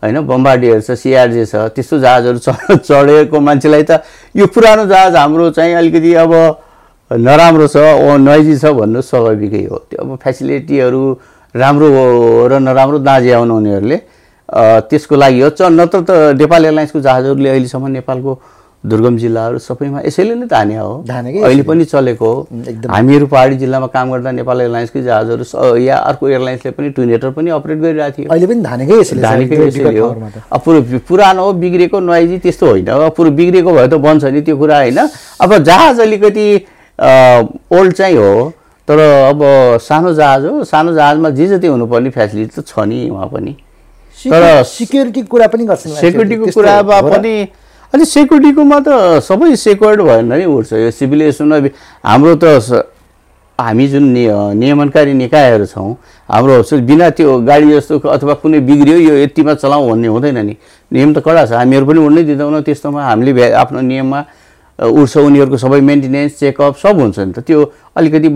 होइन 0.03 0.21
बम्बाडियर 0.29 0.81
छ 0.81 0.99
सिआरजे 1.03 1.45
छ 1.47 1.69
त्यस्तो 1.75 1.99
जहाजहरू 1.99 2.39
चढ 2.47 2.79
चढेको 2.89 3.41
मान्छेलाई 3.41 3.83
त 3.83 4.03
यो 4.37 4.47
पुरानो 4.55 4.85
जहाज 4.87 5.17
हाम्रो 5.17 5.51
चाहिँ 5.57 5.75
अलिकति 5.75 6.15
अब 6.23 6.33
नराम्रो 7.11 7.67
छ 7.69 7.77
ओ 7.77 8.17
नोइजी 8.19 8.57
छ 8.59 8.73
भन्नु 8.79 9.01
स्वाभाविकै 9.03 9.65
हो। 9.71 9.77
त्यो 9.91 10.03
अब 10.05 10.17
फेसिलिटीहरू 10.25 11.03
राम्रो 11.55 11.89
हो 11.95 12.05
र 12.49 12.59
नराम्रो 12.61 12.99
दाँजे 12.99 13.33
आउनु 13.33 13.57
उनीहरूले 13.57 13.99
त्यसको 14.89 15.17
लागि 15.17 15.41
हो। 15.41 15.49
च 15.51 15.73
नत्र 15.73 16.01
त 16.01 16.11
नेपाल 16.41 16.65
एयरलाइन्सको 16.65 17.01
जहाजहरूले 17.01 17.49
अहिलेसम्म 17.51 17.87
नेपालको 17.99 18.33
दुर्गम 18.85 19.17
जिल्लाहरू 19.17 19.59
सबैमा 19.59 20.01
यसैले 20.07 20.35
नै 20.35 20.47
तान्या 20.47 20.81
हो 20.81 20.95
अहिले। 21.09 21.63
पनि 21.65 21.85
चलेको 21.85 22.33
हो 22.33 22.47
एकदम। 22.69 22.91
हामीहरू 22.93 23.27
पहाडी 23.27 23.57
जिल्लामा 23.57 23.87
काम 23.95 24.11
गर्दा 24.13 24.31
नेपाल 24.31 24.61
एयरलाइन्सकै 24.61 25.03
जहाजहरू 25.03 25.77
या 25.81 25.97
अर्को 26.11 26.29
एयरलाइन्सले 26.29 26.71
पनि 26.71 26.91
ट्विनेटर 26.97 27.31
पनि 27.39 27.51
अपरेट 27.51 27.79
गरिरहेको 27.81 28.17
थियो 28.17 28.29
अहिले 28.31 28.47
पनि 28.47 28.61
धानेकै 28.63 28.99
धानेकै 29.21 29.57
यो 29.57 29.67
यसैले 29.67 29.89
विगत 29.89 30.01
हो। 30.01 30.09
अब 30.53 30.61
पुरो 30.65 30.99
पुरानो 31.09 31.45
हो 31.45 31.53
बिग्रेको 31.65 32.01
नोइजी 32.01 32.39
त्यस्तो 32.45 32.67
होइन 32.67 32.87
अब 32.89 33.11
पुरो 33.17 33.31
बिग्रेको 33.41 33.71
भए 33.73 33.89
त 33.89 33.95
बन्छ 34.05 34.25
नि 34.37 34.41
त्यो 34.43 34.57
कुरा 34.57 34.79
होइन 34.79 35.01
अब 35.41 35.57
जहाज 35.65 36.01
अलिकति 36.01 36.47
ओल्ड 37.73 37.93
चाहिँ 37.95 38.17
हो 38.17 38.53
तर 38.89 38.99
अब 39.01 39.41
सानो 39.81 40.13
जहाज 40.15 40.45
हो 40.45 40.65
सानो 40.69 40.95
जहाजमा 40.95 41.31
जे 41.41 41.47
जति 41.49 41.67
हुनुपर्ने 41.67 42.11
फेसिलिटी 42.13 42.61
त 42.61 42.69
छ 42.69 42.85
नि 42.85 43.09
उहाँ 43.11 43.29
पनि 43.33 43.57
तर 44.19 44.63
सिक्युरिटीको 44.69 45.29
कुरा 45.29 45.47
पनि 45.53 45.65
मान्छेहरूले। 45.67 46.01
सेक्युरिटीको 46.01 46.45
कुरामा? 46.55 47.01
पनि 47.11 47.35
अनि 47.95 48.05
सेक्युरिटीकोमा 48.05 48.79
त 48.87 49.23
सबै 49.23 49.55
सेक्युर्ड 49.57 50.01
भएर 50.03 50.23
नै 50.27 50.45
उठ्छ 50.45 50.73
यो 50.83 50.91
सिभिल 50.91 51.31
बि- 51.63 51.73
हाम्रो 52.03 52.35
त 52.43 52.91
हामी 53.59 53.87
जुन 53.89 54.05
नि- 54.11 54.55
नियमनकारी 54.59 55.13
निकायहरू 55.15 55.67
छौँ 55.71 55.91
हाम्रो 56.29 56.55
बिना 56.91 57.11
त्यो 57.15 57.39
गाडी 57.47 57.67
जस्तो 57.71 57.99
अथवा 58.03 58.35
कुनै 58.43 58.59
बिग्रियो 58.67 58.99
यो 58.99 59.15
यतिमा 59.23 59.55
चलाउँ 59.63 59.91
भन्ने 59.91 60.09
हुँदैन 60.11 60.39
नि। 60.43 60.55
नियम 60.91 61.15
त 61.15 61.23
कडा 61.23 61.47
छ। 61.47 61.53
हामीहरू 61.63 61.87
पनि 61.87 62.01
उड्नै 62.03 62.23
दिँदैनौँ 62.35 62.63
त्यस्तोमा 62.67 62.99
हामीले 62.99 63.31
आफ्नो 63.55 63.81
नियममा 63.81 64.21
अ, 64.75 64.87
उड्छ 64.91 65.17
उनीहरूको 65.23 65.57
सबै 65.57 65.81
मेन्टेनेन्स 65.87 66.33
चेकअप 66.35 66.75
सब 66.83 66.99
हुन्छ 66.99 67.19
नि 67.31 67.33
त। 67.33 67.47
त्यो 67.47 67.59
अलिकति 67.95 68.29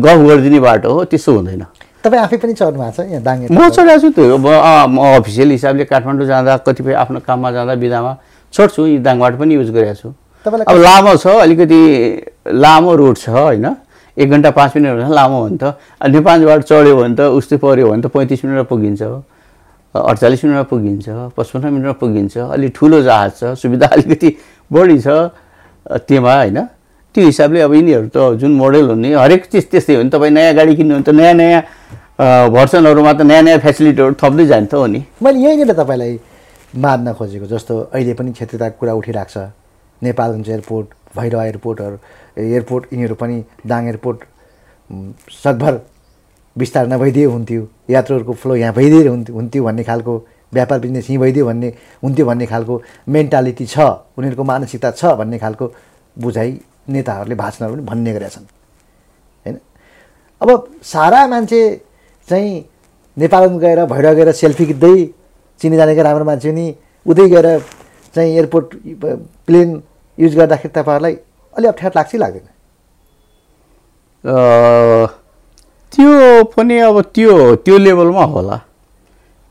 गफ 0.00 0.18
गरिदिने 0.24 0.60
बाटो 0.64 0.88
हो 0.88 1.04
त्यस्तो 1.04 1.30
हुँदैन। 1.36 1.62
तपाईँ 2.00 2.22
आफै 2.24 2.36
पनि 2.40 2.52
चढ्नु 2.56 2.80
भएको 2.80 2.96
छ 2.96 3.12
यहाँ 3.12 3.20
दाङ 3.20 3.36
म 3.52 3.68
चढाएको 3.68 4.00
छु 4.00 4.08
त्यो। 4.16 4.36
म 4.40 4.96
अफिसियल 5.20 5.50
हिसाबले 5.52 5.84
काठमाडौँ 5.84 6.26
जाँदा 6.32 6.52
कतिपय 6.64 6.92
आफ्नो 6.96 7.20
काममा 7.28 7.48
जाँदा 7.52 7.74
बिदामा 7.76 8.12
चढ्छु 8.56 8.86
यी 8.86 8.98
दाङबाट 9.04 9.34
पनि 9.38 9.54
युज 9.54 9.70
गरेको 9.76 9.94
छु। 10.00 10.08
अब 10.46 10.76
लामो 10.80 11.16
छ 11.16 11.26
अलिकति 11.44 11.80
लामो 12.56 12.94
रुट 12.96 13.16
छ 13.18 13.28
होइन? 13.28 13.66
एक 14.16 14.30
घन्टा 14.30 14.50
पाँच 14.50 14.76
मिनट 14.76 15.10
लामो 15.12 15.38
हो 15.42 15.48
नि 15.48 15.58
त। 15.60 15.76
नेपालबाट 16.00 16.60
चढ्यो 16.64 16.96
भने 16.96 17.14
त 17.16 17.20
उस्तै 17.36 17.56
पऱ्यो 17.60 17.88
भने 17.90 18.02
त 18.02 18.06
पैँतिस 18.14 18.44
मिनटमा 18.44 18.62
पुगिन्छ। 18.72 19.02
अडचालिस 19.94 20.44
मिनटमा 20.44 20.62
पुगिन्छ 20.72 21.06
पचपन्न 21.36 21.66
मिनटमा 21.74 21.92
पुगिन्छ। 22.00 22.34
अलिक 22.56 22.70
ठुलो 22.76 23.02
जहाज 23.02 23.30
छ 23.40 23.42
सुविधा 23.60 23.86
अलिकति 23.96 24.28
बढी 24.70 24.98
छ 25.00 25.08
अ, 25.08 25.96
त्यसमा 26.08 26.34
होइन? 26.36 26.58
त्यो 27.14 27.24
हिसाबले 27.24 27.60
अब 27.60 27.72
यिनीहरू 27.74 28.08
त 28.12 28.36
जुन 28.40 28.52
मोडल 28.60 28.88
हुने 28.92 29.14
हरेक 29.14 29.44
चिज 29.52 29.64
त्यस्तै 29.70 29.94
हो 29.96 30.02
नि 30.02 30.10
तपाईँ 30.12 30.32
नयाँ 30.36 30.54
गाडी 30.54 30.72
किन्नु 30.76 30.94
भने 30.94 31.04
त 31.04 31.10
नयाँ 31.16 31.34
नयाँ 31.34 31.60
भर्सनहरूमा 32.52 33.12
त 33.12 33.20
नयाँ 33.24 33.42
नयाँ 33.42 33.58
फेसिलिटीहरू 33.64 34.14
थप्दै 34.20 34.46
जान्छ 34.46 34.74
हो 34.74 34.86
नि। 34.86 35.00
मैले 35.22 35.38
यहीँनिर 35.40 35.72
तपाईँलाई 35.72 36.12
मार्न 36.76 37.12
खोजेको 37.12 37.46
जस्तो 37.46 37.74
अहिले 37.94 38.14
पनि 38.14 38.32
क्षेत्रीयताको 38.32 38.76
कुरा 38.80 38.92
उठिरहेको 38.94 39.30
छ। 39.30 39.50
नेपालगञ्ज 40.02 40.48
एयरपोर्ट 40.50 40.86
भैरवा 41.16 41.44
एयरपोर्टहरू 41.44 41.98
एयरपोर्ट 42.36 42.92
यिनीहरू 42.92 43.14
पनि 43.14 43.36
दाङ 43.66 43.86
एयरपोर्ट 43.86 44.18
सकभर 45.32 45.80
विस्तार 46.56 46.86
नभइदिए 46.88 47.24
हुन्थ्यो। 47.24 47.62
यात्रुहरूको 47.90 48.32
फ्लो 48.32 48.56
यहाँ 48.56 48.74
भइदिए 48.74 49.08
हुन्थ्यो 49.08 49.34
हुन्थ्यो 49.36 49.64
भन्ने 49.64 49.84
खालको 49.84 50.14
व्यापार 50.52 50.78
बिजनेस 50.80 51.10
यहीँ 51.10 51.18
भइदियो 51.20 51.46
भन्ने 51.46 51.68
हुन्थ्यो 52.02 52.26
भन्ने 52.26 52.46
खालको 52.46 52.74
मेन्टालिटी 53.08 53.66
छ 53.66 53.78
उनीहरूको 54.18 54.44
मानसिकता 54.44 54.90
छ 54.90 55.04
भन्ने 55.20 55.38
खालको 55.38 55.72
बुझाइ 56.16 56.50
नेताहरूले 56.88 57.34
भाषणहरू 57.34 57.74
पनि 57.74 57.84
भन्ने 57.84 58.12
गरेका 58.12 58.28
छन्। 58.28 58.46
होइन? 59.46 59.56
अब 60.40 60.48
सारा 60.82 61.26
मान्छे 61.26 61.60
चाहिँ 62.28 62.64
नेपालमा 63.16 63.58
गएर 63.58 63.84
भैरवा 63.86 64.12
गएर 64.12 64.32
सेल्फी 64.32 64.66
खिच्दै 64.66 64.96
चिने 65.60 65.76
जानेको 65.76 66.02
राम्रो 66.02 66.24
मान्छे 66.24 66.52
नि। 66.52 66.66
उतै 67.06 67.28
गएर 67.28 67.46
चाहिँ 68.14 68.30
एयरपोर्ट 68.34 68.68
प्लेन 69.46 69.68
युज 70.18 70.32
गर्दाखेरि 70.36 70.72
तपाईँहरूलाई 70.74 71.14
अलि 71.56 71.66
अप्ठ्यारो 71.68 71.94
लाग्छ 71.96 72.10
कि 72.10 72.18
लाग्दैन? 72.18 72.46
त्यो 75.92 76.44
पनि 76.56 76.78
अब 76.88 77.00
त्यो 77.14 77.34
त्यो 77.64 77.76
लेभलमा 77.78 78.24
होला। 78.34 78.60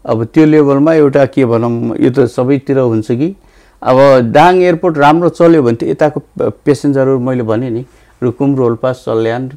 अब 0.06 0.24
त्यो 0.34 0.46
लेभलमा 0.46 0.94
एउटा 0.94 1.26
के 1.34 1.46
भनौँ 1.46 1.98
यो 1.98 2.10
त 2.12 2.26
सबैतिर 2.30 2.80
हुन्छ 2.80 3.12
कि। 3.12 3.36
अब 3.82 3.98
दाङ 4.34 4.62
एयरपोर्ट 4.62 4.98
राम्रो 4.98 5.30
चल्यो 5.30 5.62
भने 5.64 5.78
त 5.78 5.84
यताको 5.84 6.20
पेसेन्जरहरू 6.66 7.20
मैले 7.20 7.44
भने 7.44 7.70
नि 7.70 7.86
रुकुम 8.22 8.56
रोल्पा 8.56 8.92
सल्यान 8.94 9.48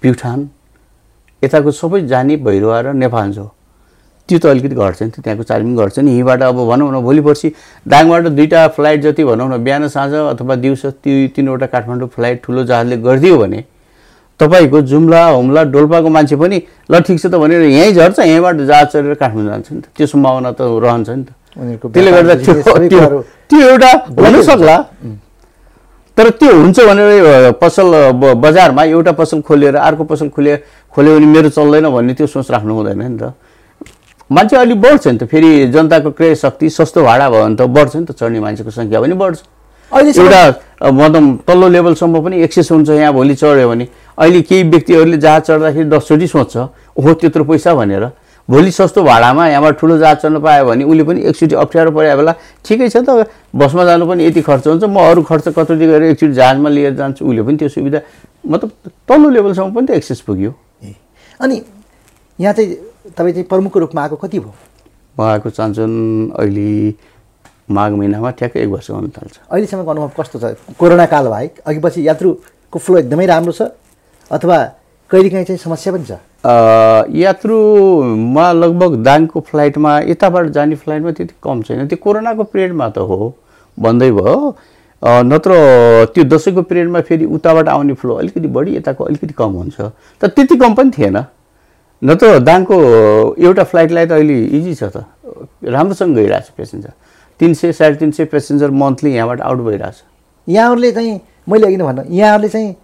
प्युठान 0.00 0.48
यताको 1.42 1.70
सबै 1.70 2.00
जाने 2.06 2.36
भैरवा 2.46 2.80
र 2.80 2.92
नेपाल 2.94 3.32
त्यो 4.28 4.38
त 4.38 4.46
अलिकति 4.46 4.74
घट्छ 4.74 5.02
नि 5.02 5.10
त 5.10 5.20
त्यहाँको 5.20 5.42
चार्ज 5.42 5.64
पनि 5.64 5.76
घट्छ 5.76 5.98
नि। 5.98 6.10
यहीँबाट 6.10 6.42
अब 6.42 6.58
भनौँ 6.68 6.90
न 6.92 7.00
भोलि 7.04 7.20
पर्सि 7.20 7.52
दाङबाट 7.88 8.26
दुईवटा 8.28 8.66
फ्लाइट 8.72 9.00
जति 9.02 9.24
भनौँ 9.24 9.48
न 9.48 9.62
बिहान 9.64 9.88
साँझ 9.88 10.12
अथवा 10.14 10.54
दिउँसो 10.64 10.90
ती 11.04 11.28
तिनवटा 11.36 11.66
काठमाडौँ 11.68 12.08
फ्लाइट 12.08 12.42
ठुलो 12.44 12.64
जहाजले 12.64 12.96
गरिदियो 13.04 13.38
भने 13.38 13.64
तपाईँको 14.40 14.80
जुम्ला 14.90 15.24
हुम्ला 15.26 15.62
डोल्पाको 15.70 16.08
मान्छे 16.08 16.36
पनि 16.36 16.62
ल 16.90 17.00
ठिक 17.04 17.20
छ 17.20 17.26
त 17.26 17.34
भनेर 17.36 17.62
यहीँ 17.62 17.92
झर्छ 17.92 18.18
यहीँबाट 18.18 18.56
जहाज 18.56 18.86
चढेर 18.92 19.14
काठमाडौँ 19.14 19.50
जान्छ 19.50 19.72
नि 19.72 19.80
त। 19.80 19.84
त्यो 19.96 20.06
सम्भावना 20.06 20.50
त 20.52 20.60
रहन्छ 20.60 21.08
नि 21.10 21.24
त। 21.24 21.30
त्यसले 21.92 22.10
गर्दा 22.10 22.34
त्यो 22.34 23.22
त्यो 23.46 23.60
एउटा 23.68 23.90
हुन 24.18 24.40
सक्ला 24.42 24.76
तर 26.16 26.30
त्यो 26.40 26.50
हुन्छ 26.50 26.80
भनेर 26.80 27.52
पसल 27.60 27.88
बजारमा 28.42 28.82
एउटा 28.84 29.12
पसल 29.20 29.40
खोलेर 29.46 29.76
अर्को 29.76 30.04
पसल 30.10 30.28
खोले 30.34 30.56
खोल्यो 30.90 31.14
भने 31.14 31.26
मेरो 31.26 31.48
चल्दैन 31.54 31.86
भन्ने 31.94 32.14
त्यो 32.18 32.26
सोच 32.26 32.50
राख्नु 32.50 32.74
हुँदैन 32.74 33.02
नि 33.02 33.18
त। 33.18 33.34
मान्छे 34.34 34.56
अलिक 34.56 34.80
बढ्छ 34.80 35.06
नि 35.06 35.18
त 35.18 35.24
फेरि 35.30 35.50
जनताको 35.70 36.10
क्रय 36.18 36.34
शक्ति 36.34 36.70
सस्तो 36.70 37.02
भाडा 37.04 37.30
भयो 37.30 37.42
भने 37.44 37.56
त 37.56 37.62
बढ्छ 37.70 37.96
नि 37.96 38.04
त 38.06 38.12
चढ्ने 38.18 38.40
मान्छेको 38.40 38.70
सङ्ख्या 38.70 39.00
पनि 39.00 39.14
बढ्छ। 39.14 39.38
अहिलेसम्म 39.92 40.26
एउटा 40.26 40.90
मतलब 40.90 41.24
तल्लो 41.46 41.68
लेभलसम्म 41.68 42.20
पनि 42.24 42.42
एक्सेस 42.42 42.70
हुन्छ 42.72 42.88
यहाँ 42.90 43.12
भोलि 43.12 43.34
चढ्यो 43.34 43.68
भने। 43.68 43.86
अहिले 44.18 44.40
केही 44.42 44.62
व्यक्तिहरूले 44.74 45.16
जहाज 45.16 45.42
चढ्दाखेरि 45.42 45.88
दसचोटि 45.88 46.26
सोध्छ 46.26 46.56
ओहो 46.98 47.12
त्यत्रो 47.14 47.44
पैसा 47.44 47.74
भनेर। 47.74 48.04
भोलि 48.48 48.70
सस्तो 48.70 49.02
भाडामा 49.02 49.46
यहाँबाट 49.48 49.78
ठुलो 49.80 49.98
जहाज 49.98 50.16
चढ्न 50.22 50.40
पायो 50.40 50.64
भने 50.66 50.84
उसले 50.84 51.04
पनि 51.04 51.20
एकचोटि 51.28 51.54
अप्ठ्यारो 51.54 51.90
परेको 51.96 52.16
बेला 52.16 52.32
ठिकै 52.66 52.88
छ 52.88 52.96
त 53.06 53.28
बसमा 53.54 53.84
जानु 53.84 54.06
पनि 54.06 54.26
यति 54.26 54.42
खर्च 54.42 54.66
हुन्छ 54.66 54.84
म 54.84 54.98
अरू 55.00 55.22
खर्च 55.22 55.48
कतोटी 55.56 55.86
गरेर 55.86 56.10
एकचोटि 56.10 56.32
जहाजमा 56.32 56.68
लिएर 56.68 56.94
जान्छु 56.94 57.24
उसले 57.24 57.42
पनि 57.42 57.56
त्यो 57.56 57.68
सुविधा 57.68 58.00
मतलब 58.44 58.70
तल्लो 59.08 59.28
लेभलसम्म 59.30 59.70
पनि 59.72 59.86
त 59.86 59.90
एक्सेस 59.96 60.20
पुग्यो। 60.26 60.50
अनि 61.40 61.62
यहाँ 62.38 62.52
चाहिँ 62.52 62.76
तपाईँ 63.04 63.32
चाहिँ 63.34 63.46
प्रमुख 63.48 63.76
रूपमा 63.76 64.02
आएको 64.02 64.16
कति 64.16 64.38
भयो? 64.38 64.52
म 65.16 65.22
आएको 65.22 65.50
चाहन्छन् 65.50 66.30
अहिले 66.40 66.94
माघ 67.70 67.92
महिनामा 67.92 68.30
ठ्याक्कै 68.30 68.60
एक 68.62 68.68
वर्ष 68.68 68.90
हुन 68.90 69.08
थाल्छ। 69.12 69.36
अहिलेसम्मको 69.52 69.90
अनुभव 69.90 70.10
कस्तो 70.18 70.38
छ? 70.38 70.56
कोरोना 70.78 71.06
काल 71.06 71.28
बाहेक 71.28 71.60
अघि 71.66 71.80
पछि 71.84 72.08
यात्रुको 72.08 72.78
फ्लो 72.78 72.96
एकदमै 72.98 73.26
राम्रो 73.26 73.52
छ 73.52 73.68
अथवा 74.30 74.56
कहिलेकाहीँ 75.10 75.44
चाहिँ 75.44 75.58
समस्या 75.60 75.92
पनि 75.92 76.04
छ? 76.04 76.12
यात्रुमा 77.12 78.46
लगभग 78.52 78.96
दाङको 79.04 79.40
फ्लाइटमा 79.40 79.92
यताबाट 80.08 80.48
जाने 80.56 80.76
फ्लाइटमा 80.76 81.10
त्यति 81.12 81.34
कम 81.44 81.62
छैन। 81.62 81.86
त्यो 81.88 81.98
कोरोनाको 82.00 82.44
पिरियडमा 82.44 82.88
त 82.88 83.04
हो 83.04 83.34
भन्दै 83.76 84.10
भयो। 84.12 84.36
नत्र 85.02 85.52
त्यो 86.14 86.24
दसैँको 86.24 86.62
पिरियडमा 86.64 87.00
फेरि 87.04 87.24
उताबाट 87.28 87.68
आउने 87.68 87.94
फ्लो 88.00 88.14
अलिकति 88.16 88.48
बढी 88.48 88.76
यताको 88.76 89.04
अलिकति 89.04 89.34
कम 89.36 89.52
हुन्छ। 89.60 89.80
तर 90.20 90.28
त्यति 90.36 90.56
कम 90.56 90.74
पनि 90.74 90.90
थिएन। 90.96 91.16
नत्र 92.02 92.38
दाङको 92.40 92.76
एउटा 93.38 93.64
फ्लाइटलाई 93.64 94.06
त 94.06 94.12
अहिले 94.12 94.38
इजी 94.58 94.74
छ 94.74 94.84
त। 94.84 95.04
राम्रोसँग 95.64 96.14
गइरहेछ 96.16 96.48
पेसेन्जर 96.56 96.92
तिन 97.40 97.54
सय 97.54 97.72
साढे 97.72 97.96
तिन 97.96 98.10
सय 98.10 98.24
पेसेन्जर 98.32 98.70
मन्थली 98.70 99.14
यहाँबाट 99.14 99.40
आउट 99.40 99.58
भइरहेछ। 99.58 99.96
यहाँहरूले 100.48 100.90
चाहिँ 100.92 101.20
मैले 101.48 101.66
अघि 101.66 101.76
नै 101.76 101.84
भन्नु 101.84 102.02
यहाँहरूले 102.10 102.48
चाहिँ 102.48 102.74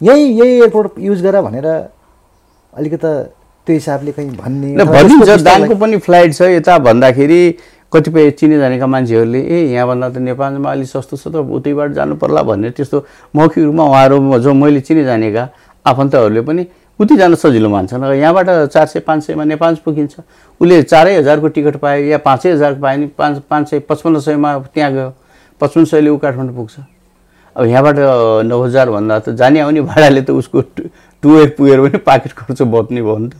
यही 0.00 0.24
यही 0.40 0.52
एयरपोर्ट 0.60 0.98
युज 0.98 1.22
गर 1.22 1.40
भनेर 1.40 1.66
अलिकति 1.66 3.12
त्यो 3.66 3.74
हिसाबले 3.74 4.12
कहीँ 4.12 4.30
भन्ने 4.36 4.84
भनिन्छ 4.84 5.42
दाङको 5.42 5.74
पनि 5.74 5.96
फ्लाइट 5.98 6.34
छ। 6.34 6.42
यता 6.54 6.78
भन्दाखेरि 6.78 7.40
कतिपय 7.92 8.30
चिने 8.38 8.58
जानेका 8.58 8.86
मान्छेहरूले 8.86 9.40
ए 9.40 9.72
यहाँभन्दा 9.72 10.08
त 10.10 10.16
नेपालमा 10.26 10.70
अलिक 10.70 10.88
सस्तो 10.88 11.16
छ 11.16 11.24
त 11.30 11.42
उतैबाट 11.46 11.90
जानु 11.98 12.14
पर्ला 12.18 12.42
भनेर 12.42 12.70
त्यस्तो 12.76 12.98
मौखिक 13.34 13.64
रूपमा 13.64 13.84
उहाँहरू 13.84 14.38
जो 14.42 14.54
मैले 14.54 14.80
चिने 14.82 15.04
जानेका 15.04 15.48
आफन्तहरूले 15.86 16.40
पनि 16.42 16.62
उति 16.98 17.16
जान 17.16 17.34
सजिलो 17.34 17.68
मान्छन् 17.68 18.04
र 18.04 18.12
यहाँबाट 18.14 18.72
चार 18.72 18.86
सय 18.86 19.00
पाँच 19.00 19.24
सयमा 19.24 19.44
नेपाल 19.44 19.74
पुगिन्छ। 19.84 20.14
उसले 20.60 20.82
चारै 20.82 21.16
हजारको 21.16 21.48
टिकट 21.48 21.76
पायो 21.76 22.04
या 22.08 22.18
पाँचै 22.18 22.52
हजारको 22.52 22.80
पायो 22.80 22.96
भने 22.96 23.06
पाँच 23.12 23.42
पाँच 23.50 23.68
सय 23.70 23.78
पचपन्न 23.84 24.18
सयमा 24.20 24.58
त्यहाँ 24.72 24.92
गयो। 24.92 25.12
पचपन्न 25.60 25.84
सयले 25.84 26.10
ऊ 26.10 26.16
काठमाडौँ 26.16 26.54
पुग्छ। 26.56 26.74
अब 27.56 27.64
यहाँबाट 27.64 27.96
नौ 28.48 28.62
हजारभन्दा 28.64 29.18
त 29.18 29.28
जाने 29.36 29.60
आउने 29.60 29.80
भाडाले 29.80 30.22
त 30.22 30.30
उसको 30.30 30.60
टु- 30.72 30.88
टुएर 31.22 31.48
पुगेर 31.56 31.80
पनि 31.80 31.98
पाकेट 32.00 32.32
खर्च 32.32 32.62
बच्ने 32.62 33.02
भयो 33.02 33.18
नि 33.18 33.28
त। 33.28 33.34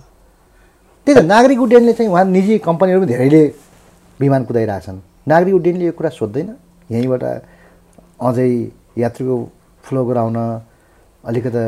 त्यही 1.07 1.17
त 1.17 1.25
नागरिक 1.25 1.61
उड्डयनले 1.61 1.93
चाहिँ 1.93 2.11
उहाँ 2.13 2.25
निजी 2.25 2.59
कम्पनीहरू 2.61 3.01
पनि 3.01 3.09
धेरैले 3.09 3.43
विमान 4.21 4.45
कुदाइरहेछन्। 4.45 4.99
नागरिक 5.29 5.55
उड्डयनले 5.55 5.85
यो 5.85 5.93
कुरा 5.93 6.11
सोध्दैन। 6.13 6.49
यहीँबाट 6.93 7.25
अझै 8.21 8.49
यात्रीको 9.01 9.37
फ्लो 9.85 10.05
गराउन 10.05 10.37
अलिकति 11.25 11.65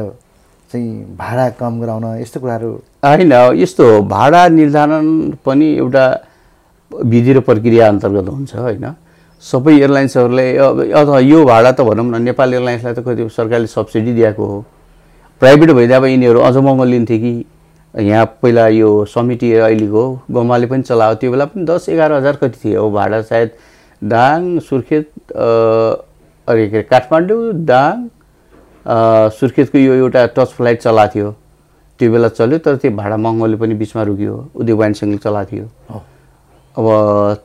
चाहिँ 0.73 1.17
भाडा 1.19 1.49
कम 1.59 1.81
गराउन 1.81 2.05
यस्तो 2.21 2.41
कुराहरू 2.41 2.71
होइन 3.05 3.33
यस्तो 3.59 3.85
भाडा 4.09 4.47
निर्धारण 4.49 5.07
पनि 5.45 5.67
एउटा 5.77 6.07
विधि 6.91 7.33
र 7.33 7.41
प्रक्रिया 7.41 7.89
अन्तर्गत 7.89 8.29
हुन्छ 8.29 8.55
होइन? 8.57 8.85
सबै 9.43 9.73
एयरलाइन्सहरूले 9.75 10.47
अब 10.59 10.81
अथवा 10.93 11.19
यो 11.21 11.45
भाडा 11.45 11.71
त 11.73 11.81
भनौँ 11.89 12.05
न 12.07 12.23
नेपाल 12.23 12.55
एयरलाइन्सलाई 12.55 12.95
त 12.95 13.05
कति 13.07 13.29
सरकारले 13.37 13.67
सब्सिडी 13.67 14.13
दिएको 14.15 14.47
हो। 14.47 14.65
प्राइभेट 15.41 15.71
भइदिए 15.71 15.97
अब 15.97 16.05
यिनीहरू 16.05 16.41
अझ 16.41 16.57
महँगो 16.57 16.85
लिन्थे 16.85 17.19
कि? 17.19 17.33
यहाँ 17.95 18.25
पहिला 18.43 18.67
यो 18.69 18.89
समिति 19.09 19.53
अहिलेको 19.55 20.05
गोमाले 20.31 20.67
पनि 20.67 20.83
चलायो 20.83 21.15
त्यो 21.15 21.31
बेला 21.31 21.45
पनि 21.45 21.65
दस 21.65 21.89
एघार 21.89 22.13
हजार 22.13 22.37
कति 22.43 22.59
थियो। 22.65 22.87
अब 22.87 22.95
भाडा 22.95 23.21
सायद 23.23 23.51
दाङ 24.03 24.59
सुर्खेत 24.69 25.09
अरे 25.33 26.69
के 26.69 26.77
अरे 26.77 26.83
काठमाडौँ 26.91 27.53
दाङ 27.65 28.07
सुर्खेतको 28.89 29.79
यो 29.79 29.95
एउटा 29.95 30.27
टच 30.37 30.49
फ्लाइट 30.57 30.81
चलाएको 30.83 31.15
थियो। 31.15 31.35
त्यो 32.01 32.11
बेला 32.13 32.29
चल्यो 32.29 32.59
तर 32.65 32.77
त्यो 32.77 32.91
भाडा 32.97 33.17
महँगोले 33.17 33.57
पनि 33.57 33.75
बिचमा 33.75 34.03
रुक्यो। 34.03 34.35
उदय 34.55 34.73
वाइनसँगले 34.73 35.19
चलाएको 35.19 35.51
थियो। 35.51 35.67
अब 36.77 36.87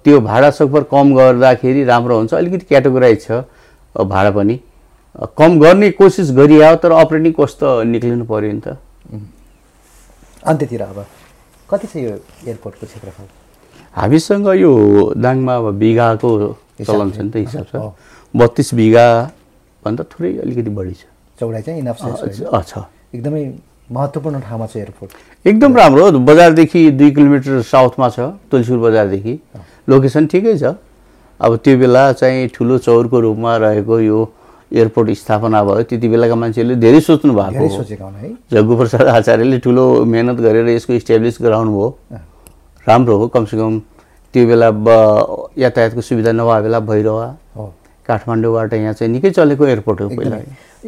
त्यो 0.04 0.20
भाडा 0.22 0.50
सकभर 0.52 0.84
कम 0.92 1.16
गर्दाखेरि 1.16 1.84
राम्रो 1.84 2.18
हुन्छ। 2.18 2.34
अलिकति 2.34 2.66
क्याटेगोराइज 2.70 3.22
छ 3.22 3.44
भाडा 3.98 4.32
पनि। 4.32 4.60
कम 5.38 5.60
गर्ने 5.60 5.90
कोसिस 5.98 6.32
गरियो 6.32 6.76
तर 6.82 6.92
अपरेटिङ 6.92 7.32
कस्ट 7.40 7.58
त 7.60 7.86
निक्लिनु 7.86 8.26
पऱ्यो 8.26 8.52
नि 8.52 8.62
त। 8.66 8.78
अन्त्यतिर 10.48 10.82
अब 10.82 11.06
कति 11.70 11.88
छ 11.88 11.96
यो 11.98 12.12
एयरपोर्टको 12.48 12.86
क्षेत्रफल? 12.86 13.26
हामीसँग 13.94 14.48
यो 14.58 14.72
दाङमा 15.18 15.56
अब 15.58 15.68
बिघाको 15.82 16.30
चलन 16.82 17.12
छ 17.12 17.18
नि 17.20 17.30
त 17.30 17.36
हिसाब 17.46 17.66
छ। 17.70 17.76
बत्तिस 18.34 18.74
बिघाभन्दा 18.74 20.04
थोरै 20.14 20.38
अलिकति 20.46 20.70
बढी 20.70 20.94
छ। 20.94 21.13
चौडाइ 21.40 21.62
चाहिँ 21.62 21.80
इनफ 21.80 21.98
छ। 21.98 22.84
एकदमै 23.16 23.44
महत्त्वपूर्ण 23.92 24.40
ठाउँमा 24.40 24.66
छ 24.68 24.78
एयरपोर्ट। 24.78 25.12
एकदम 25.48 25.76
राम्रो 25.78 26.12
बजारदेखि 26.30 26.82
दुई 26.92 27.12
किलोमिटर 27.12 27.62
साउथमा 27.62 28.10
छ 28.10 28.20
तुलसीपुर 28.52 28.80
बजारदेखि। 28.80 29.34
लोकेसन 29.90 30.28
ठिकै 30.28 30.58
छ। 30.58 30.74
अब 31.40 31.52
त्यो 31.64 31.78
बेला 31.78 32.04
चाहिँ 32.14 32.48
ठुलो 32.56 32.78
चौरको 32.78 33.20
रूपमा 33.20 33.52
रहेको 33.58 34.00
यो 34.00 34.20
एयरपोर्ट 34.72 35.10
स्थापना 35.14 35.64
भयो। 35.64 35.84
त्यति 35.84 36.08
बेलाका 36.08 36.36
मान्छेहरूले 36.36 36.76
धेरै 36.80 37.00
सोच्नु 37.02 37.34
भएको 37.34 37.52
धेरै 37.54 37.68
हो। 37.68 37.78
सोचेका 37.78 38.06
हुन् 38.06 38.16
है। 38.16 38.30
जग्गु 38.54 38.74
प्रसाद 38.78 39.08
आचार्यले 39.08 39.58
ठुलो 39.60 39.84
मेहनत 40.06 40.38
गरेर 40.40 40.68
यसको 40.70 40.94
इस्टाब्लिस 40.94 41.38
गराउनु 41.42 41.72
भयो 41.72 41.88
राम्रो 42.88 43.18
हो। 43.18 43.28
कमसेकम 43.36 43.80
त्यो 44.34 44.44
बेला 44.48 44.68
यातायातको 45.60 46.02
सुविधा 46.02 46.32
नभए 46.32 46.62
बेला 46.64 46.80
भैरवा 46.80 47.26
हो 47.26 47.38
काठमाडौँबाट 48.08 48.74
यहाँ 48.74 48.94
चाहिँ 48.94 49.12
निकै 49.14 49.30
चलेको 49.32 49.66
एयरपोर्ट 49.66 50.02
हो 50.02 50.10
पहिला। 50.10 50.38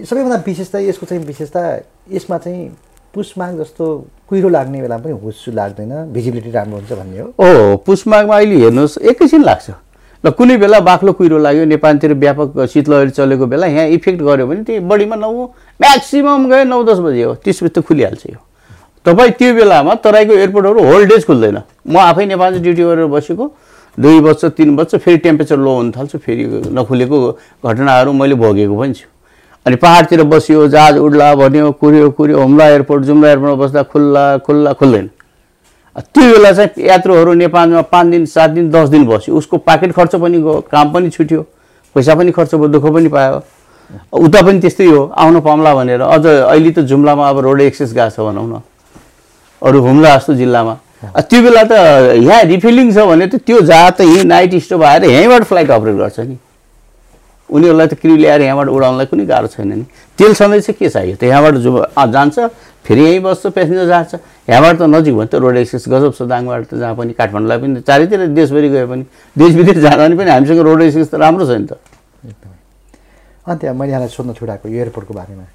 सबैभन्दा 0.03 0.43
विशेषता 0.45 0.79
यसको 0.79 1.05
चाहिँ 1.05 1.23
विशेषता 1.25 1.61
यसमा 2.11 2.37
चाहिँ 2.37 2.69
पुसमाग 3.13 3.59
जस्तो 3.59 3.85
कुहिरो 4.29 4.49
लाग्ने 4.49 4.81
बेला 4.81 4.97
पनि 4.97 5.13
हुस्सु 5.23 5.51
लाग्दैन। 5.51 6.11
भिजिबिलिटी 6.11 6.51
राम्रो 6.51 6.77
हुन्छ 6.77 6.91
भन्ने 6.91 7.19
हो। 7.19 7.27
ओ 7.39 7.75
पुसमागमा 7.85 8.35
अहिले 8.35 8.55
हेर्नुहोस् 8.63 8.97
एकैछिन 8.99 9.43
लाग्छ। 9.43 9.69
ल 10.23 10.29
कुनै 10.35 10.57
बेला 10.57 10.79
बाक्लो 10.81 11.11
कुहिरो 11.13 11.37
लाग्यो 11.37 11.65
नेपालतिर 11.65 12.13
व्यापक 12.13 12.65
शीतलहरी 12.73 13.09
चलेको 13.15 13.45
बेला 13.45 13.67
यहाँ 13.67 13.87
इफेक्ट 13.95 14.19
गऱ्यो 14.21 14.47
भने 14.47 14.63
त्यही 14.67 14.79
बढीमा 14.83 15.15
नौ 15.15 15.31
म्याक्सिमम् 15.79 16.49
गयो 16.49 16.63
नौ 16.65 16.83
दस 16.83 16.99
बजे 16.99 17.23
हो। 17.23 17.33
त्यसपछि 17.45 17.69
त 17.69 17.85
खुलिहाल्छ 17.85 18.25
यो। 18.25 18.39
तपाईँ 19.05 19.31
त्यो 19.37 19.53
बेलामा 19.53 19.93
तराईको 20.03 20.33
एयरपोर्टहरू 20.33 20.83
होल 20.83 21.05
डेज 21.05 21.25
खुल्दैन। 21.25 21.57
म 21.87 21.95
आफै 21.95 22.25
नेपालमा 22.25 22.59
ड्युटी 22.59 22.83
गरेर 22.83 23.05
बसेको। 23.05 23.45
दुई 23.99 24.19
वर्ष 24.19 24.45
तिन 24.57 24.75
वर्ष 24.75 24.95
फेरि 24.95 25.17
टेम्परेचर 25.17 25.57
लो 25.57 25.75
हुन 25.75 25.91
थाल्छ 25.91 26.15
फेरि 26.15 26.45
नखुलेको 26.75 27.17
घटनाहरू 27.65 28.13
मैले 28.13 28.35
भोगेको 28.35 28.79
पनि 28.79 28.93
छु। 28.93 29.07
अनि 29.65 29.75
पाहाडतिर 29.75 30.23
बसियो 30.23 30.67
जहाज 30.67 30.97
उड्ला 30.97 31.33
भन्यो 31.35 31.71
कुर्यो 31.81 32.09
कुर्यो 32.11 32.41
हुम्ला 32.41 32.67
एयरपोर्ट 32.69 33.03
जुम्ला 33.03 33.29
एयरपोर्टमा 33.29 33.63
बस्दा 33.63 33.83
खुल्ला 33.83 34.25
खुल्ला 34.45 34.73
खुल्दैन। 34.73 35.09
त्यो 35.95 36.23
बेला 36.31 36.51
चाहिँ 36.51 36.85
यात्रुहरू 36.87 37.33
नेपालमा 37.33 37.81
पाँच 37.87 38.07
दिन 38.11 38.25
सात 38.25 38.49
दिन 38.49 38.69
दस 38.69 38.89
दिन 38.89 39.05
बस्यो। 39.07 39.35
उसको 39.35 39.57
पाकेट 39.57 39.91
खर्च 39.95 40.15
पनि 40.15 40.37
गयो 40.37 40.59
काम 40.71 40.93
पनि 40.93 41.09
छुट्यो 41.09 41.41
पैसा 41.95 42.15
पनि 42.15 42.31
खर्च 42.31 42.55
भयो 42.55 42.67
दुःख 42.67 42.85
पनि 42.93 43.07
पायो। 43.07 43.41
उता 44.11 44.41
पनि 44.41 44.59
त्यस्तै 44.59 44.85
हो 44.85 45.03
आउनु 45.15 45.41
पाउँला 45.41 45.73
भनेर। 45.75 46.01
अझ 46.01 46.25
अहिले 46.25 46.71
त 46.71 46.79
जुम्लामा 46.83 47.29
अब 47.29 47.39
रोड 47.39 47.61
एक्सेस 47.61 47.93
गएको 47.93 48.09
छ 48.09 48.19
भनौँ 48.19 48.47
न। 48.47 48.61
अरू 49.61 49.81
हुम्ला 49.81 50.15
जस्तो 50.17 50.33
जिल्लामा। 50.35 50.75
त्यो 51.13 51.41
बेला 51.41 51.63
त 51.63 51.73
यहाँ 52.17 52.43
रिफिलिङ 52.49 52.91
छ 52.93 52.97
भने 53.05 53.27
त 53.27 53.35
त्यो 53.45 53.59
जहाज 53.61 53.93
त 53.97 54.01
यहीँ 54.01 54.23
नाइट 54.23 54.55
स्टप 54.63 54.81
आएर 54.83 55.03
यहीँबाट 55.05 55.43
फ्लाइट 55.43 55.69
अपरेट 55.71 55.95
गर्छ 55.95 56.19
नि 56.19 56.37
उनीहरूलाई 57.49 57.87
त 57.87 57.93
क्रिउ 58.01 58.15
ल्याएर 58.15 58.41
यहाँबाट 58.41 58.67
उडाउनलाई 58.73 59.05
कुनै 59.05 59.25
गाह्रो 59.25 59.47
छैन 59.53 59.67
नि। 59.69 59.85
तेल 60.17 60.33
सधैँ 60.33 60.59
चाहिँ 60.65 60.77
के 60.79 60.89
चाहियो 60.89 61.15
त? 61.15 61.23
यहाँबाट 61.23 61.55
जो 61.61 61.71
जान्छ 61.93 62.35
फेरि 62.85 63.01
यहीँ 63.01 63.19
बस्छ 63.21 63.53
पेसेन्जर 63.53 63.85
जान्छ। 63.85 64.13
यहाँबाट 64.49 64.75
त 64.77 64.81
नजिक 64.89 65.13
भयो 65.13 65.25
त 65.29 65.35
रोड 65.37 65.57
एक्सेस 65.61 65.85
गजब 65.85 66.13
छ 66.17 66.21
दाङबाट 66.25 66.63
त 66.65 66.73
जहाँ 66.81 66.95
पनि 66.97 67.13
काठमाडौँलाई 67.13 67.57
पनि 67.61 67.81
चारैतिर 67.85 68.33
देशभरि 68.33 68.69
गए 68.69 68.85
पनि 68.89 69.03
देश 69.37 69.51
विदेश 69.61 69.77
जाँदा 69.77 70.09
पनि 70.17 70.29
हामीसँग 70.31 70.59
रोड 70.65 70.81
एक्सेस 70.89 71.09
त 71.11 71.21
राम्रो 71.21 71.45
छ 71.45 71.51
नि 71.53 71.67
त। 71.69 71.77
एकदमै। 72.25 72.57
अन्त 73.45 73.61
मैले 73.77 73.91
यहाँलाई 73.93 74.09
सोध्न 74.09 74.33
छोडाएको 74.33 74.65
यो 74.65 74.77
एयरपोर्टको 74.81 75.13
बारेमा। 75.13 75.45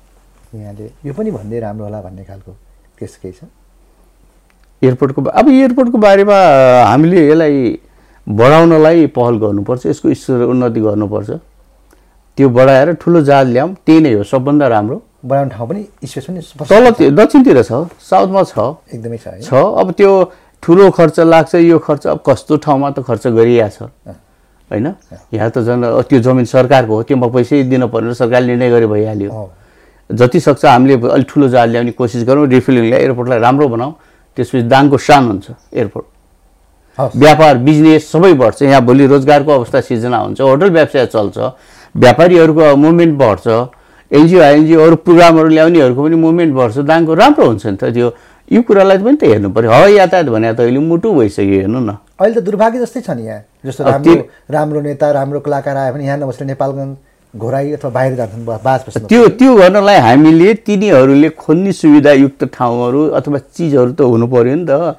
यहाँले 0.55 0.85
यो 1.07 1.13
पनि 1.15 1.31
भन्दै 1.31 1.59
राम्रो 1.59 1.85
होला 1.91 1.99
भन्ने 2.07 2.23
खालको 2.23 2.53
त्यस्तो 2.99 3.19
केही 3.23 3.35
छ? 3.35 3.51
एयरपोर्टको 4.83 5.23
अब 5.23 5.49
एयरपोर्टको 5.49 5.99
बारेमा 5.99 6.37
हामीले 6.89 7.29
यसलाई 7.29 7.79
बढाउनलाई 8.27 9.07
पहल 9.17 9.35
गर्नुपर्छ 9.39 9.87
यसको 9.87 10.15
स्तर 10.15 10.43
उन्नति 10.53 10.81
गर्नुपर्छ। 10.81 11.31
त्यो 12.39 12.49
बढाएर 12.49 12.93
ठुलो 13.03 13.21
जहाज 13.21 13.47
ल्याउँ 13.53 13.75
त्यही 13.87 14.01
नै 14.01 14.13
हो 14.15 14.23
सबभन्दा 14.25 14.67
राम्रो। 14.69 15.03
बनाउने 15.25 15.51
ठाउँ 15.53 15.69
पनि 15.69 15.83
स्पेस 16.09 16.27
पनि 16.27 16.41
तल। 16.65 17.13
दक्षिणतिर 17.13 17.63
छ 17.63 17.73
साउथमा 18.01 18.43
छ। 18.49 18.57
एकदमै 18.95 19.19
छ 19.45 19.53
अब 19.53 19.93
त्यो 19.93 20.11
ठुलो 20.63 20.91
खर्च 20.97 21.21
लाग्छ 21.21 21.55
यो 21.55 21.79
खर्च 21.79 22.07
अब 22.07 22.19
कस्तो 22.27 22.57
ठाउँमा 22.65 22.91
त 22.91 23.05
खर्च 23.05 23.27
गरिया 23.37 23.69
छ। 23.69 23.83
होइन? 24.71 24.87
यहाँ 25.35 25.51
त 25.51 25.59
झन् 25.61 25.85
त्यो 26.09 26.19
जमिन 26.25 26.45
सरकारको 26.45 26.95
हो 26.95 27.03
त्योमा 27.05 27.27
पैसै 27.29 27.63
दिनु 27.69 27.89
पर्ने 27.93 28.15
सरकारले 28.15 28.57
निर्णय 28.57 28.71
गरे 28.71 28.87
भइहाल्यो। 28.87 29.51
जति 30.11 30.41
सक्छ 30.41 30.65
हामीले 30.65 30.95
अलिक 31.09 31.27
ठुलो 31.29 31.49
जहाज 31.49 31.69
ल्याउने 31.71 31.93
कोसिस 31.93 32.25
गरौँ 32.25 32.47
रिफिलिङलाई 32.49 33.01
एयरपोर्टलाई 33.01 33.39
राम्रो 33.41 33.69
बनाऊ। 33.69 33.93
त्यसपछि 34.37 34.63
दाङको 34.73 34.97
शान 34.99 35.23
हुन्छ 35.31 35.47
एयरपोर्ट। 35.75 36.07
व्यापार 36.99 37.57
बिजनेस 37.67 38.11
सबै 38.13 38.33
बढ्छ 38.41 38.63
यहाँ 38.63 38.81
भोलि 38.85 39.07
रोजगारको 39.07 39.51
अवस्था 39.53 39.81
सिर्जना 39.89 40.19
हुन्छ 40.25 40.41
होटल 40.41 40.71
व्यवसाय 40.71 41.07
चल्छ 41.07 41.39
व्यापारीहरूको 41.95 42.77
मुभमेन्ट 42.77 43.15
बढ्छ 43.19 43.47
एनजिओ 44.11 44.41
आइएनजिओ 44.43 44.81
अरू 44.87 44.97
प्रोग्रामहरू 45.07 45.49
ल्याउनेहरूको 45.49 46.03
पनि 46.03 46.17
मुभमेन्ट 46.27 46.55
बढ्छ 46.55 46.77
दाङको 46.91 47.15
राम्रो 47.15 47.47
हुन्छ 47.47 47.67
नि 47.67 47.77
त 47.77 47.95
त्यो 47.95 48.09
यो 48.51 48.63
कुरालाई 48.67 48.99
पनि 48.99 49.17
त 49.17 49.23
हेर्नु 49.31 49.49
पऱ्यो 49.55 49.71
हवाई 49.71 49.95
यातायात 49.95 50.29
भने 50.35 50.53
त 50.53 50.61
अहिले 50.61 50.81
मुटु 50.83 51.09
भइसक्यो 51.15 51.61
हेर्नु 51.61 51.81
न। 51.81 51.91
अहिले 52.21 52.35
त 52.35 52.45
दुर्भाग्य 52.45 52.79
जस्तै 52.85 53.01
छ 53.07 53.11
नि 53.17 53.23
यहाँ 53.27 53.43
जस्तो 53.67 53.85
राम्रो 53.87 54.15
राम्रो 54.51 54.81
नेता 54.81 55.11
राम्रो 55.19 55.41
कलाकार 55.47 55.77
आयो 55.77 55.93
भने 55.95 56.05
यहाँ 56.05 56.19
नबसेर 56.19 56.47
नेपालगञ्ज 56.53 56.97
घोराई 57.35 57.73
अथवा 57.73 57.91
बाहिर 57.91 58.15
जान्छन् 58.17 58.45
ब- 58.47 58.59
बास 58.65 58.85
बस्नु 58.87 59.07
त्यो 59.07 59.29
त्यो 59.39 59.55
गर्नलाई 59.57 59.99
हामीले 60.03 60.55
तिनीहरूले 60.67 61.29
खोज्ने 61.39 61.73
सुविधायुक्त 61.73 62.43
ठाउँहरू 62.51 63.01
अथवा 63.19 63.39
चिजहरू 63.55 63.93
त 63.95 64.01
हुनु 64.03 64.27
पऱ्यो 64.27 64.55
नि 64.59 64.67
त। 64.67 64.99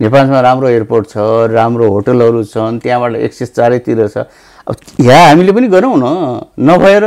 नेपालमा 0.00 0.40
राम्रो 0.40 0.68
एयरपोर्ट 0.70 1.04
छ 1.10 1.16
राम्रो 1.50 1.86
होटलहरू 1.90 2.40
छन् 2.46 2.78
त्यहाँबाट 2.78 3.14
एक्सेस 3.26 3.50
चारैतिर 3.58 4.06
छ। 4.06 4.16
अब 4.70 4.74
यहाँ 5.02 5.26
हामीले 5.34 5.52
पनि 5.52 5.66
गरौँ 5.74 5.94
न। 5.98 6.06
नभएर 6.62 7.04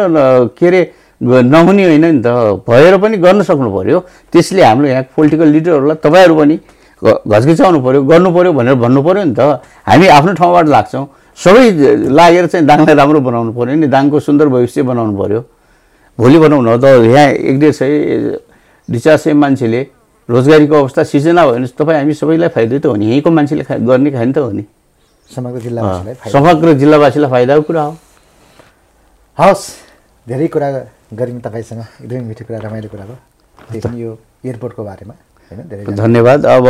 के 0.60 0.68
अरे 0.68 0.82
नहुने 1.24 1.84
होइन 1.88 2.06
नि 2.06 2.22
त। 2.22 2.28
भएर 2.68 2.94
पनि 3.00 3.18
गर्न 3.24 3.42
सक्नु 3.48 3.70
पऱ्यो 3.72 4.00
त्यसले 4.36 4.62
हाम्रो 4.68 4.88
यहाँ 4.88 5.04
पोलिटिकल 5.16 5.48
लिडरहरूलाई 5.48 5.98
तपाईँहरू 6.04 6.36
पनि 6.36 6.56
घचघिचाउनु 7.32 7.80
पऱ्यो 7.88 8.02
गर्नु 8.04 8.30
पऱ्यो 8.36 8.52
भनेर 8.52 8.76
भन्नु 8.84 9.00
पऱ्यो 9.08 9.24
नि 9.24 9.34
त। 9.40 9.64
हामी 9.88 10.08
आफ्नो 10.12 10.32
ठाउँबाट 10.36 10.68
लाग्छौँ। 10.76 11.06
सबै 11.38 11.66
लागेर 12.18 12.46
चाहिँ 12.48 12.66
दाङलाई 12.66 12.96
राम्रो 12.96 13.20
बनाउनु 13.22 13.52
पऱ्यो 13.54 13.76
नि 13.78 13.88
दाङको 13.88 14.20
सुन्दर 14.20 14.48
भविष्य 14.48 14.84
बनाउनु 14.84 15.14
पऱ्यो 15.18 15.42
भोलि 16.18 16.38
भनौँ 16.40 16.62
न 16.66 16.78
त 16.82 16.86
यहाँ 17.06 17.30
एक 17.30 17.60
डेढ 17.60 17.74
सय 17.78 17.92
दुई 18.90 19.00
चार 19.00 19.18
सय 19.22 19.34
मान्छेले 19.34 19.82
रोजगारीको 20.30 20.76
अवस्था 20.76 21.04
सिर्जना 21.04 21.46
भयो 21.46 21.54
भने 21.54 21.68
तपाईँ 21.78 21.98
हामी 22.00 22.14
सबैलाई 22.14 22.50
फाइदै 22.50 22.80
त 22.80 22.86
हो 22.90 22.96
नि 22.98 23.06
यहीँको 23.06 23.30
मान्छेले 23.32 23.64
खा 23.70 23.78
गर्ने 23.78 24.12
खाने 24.12 24.34
त 24.34 24.38
हो 24.38 24.52
नि। 24.52 24.66
समग्र 25.30 25.60
जिल्लावासीलाई 25.62 26.14
फाइदा। 26.18 26.32
समग्र 26.40 26.74
जिल्लावासीलाई 26.74 27.30
फाइदाको 27.32 27.62
कुरा 27.70 27.82
हो। 27.84 27.94
हवस् 29.38 29.66
धेरै 30.28 30.48
कुरा 30.48 30.68
गऱ्यौँ 31.14 31.42
तपाईँसँग 31.46 31.82
एकदमै 32.02 32.24
मिठो 32.28 32.44
कुरा 32.50 32.60
रमाइलो 32.66 32.90
कुरा 32.90 33.06
भयो। 33.06 33.94
यो 33.94 34.12
एयरपोर्टको 34.46 34.84
बारेमा। 34.84 35.14
होइन? 35.52 35.96
धन्यवाद। 35.96 36.46
अब 36.46 36.66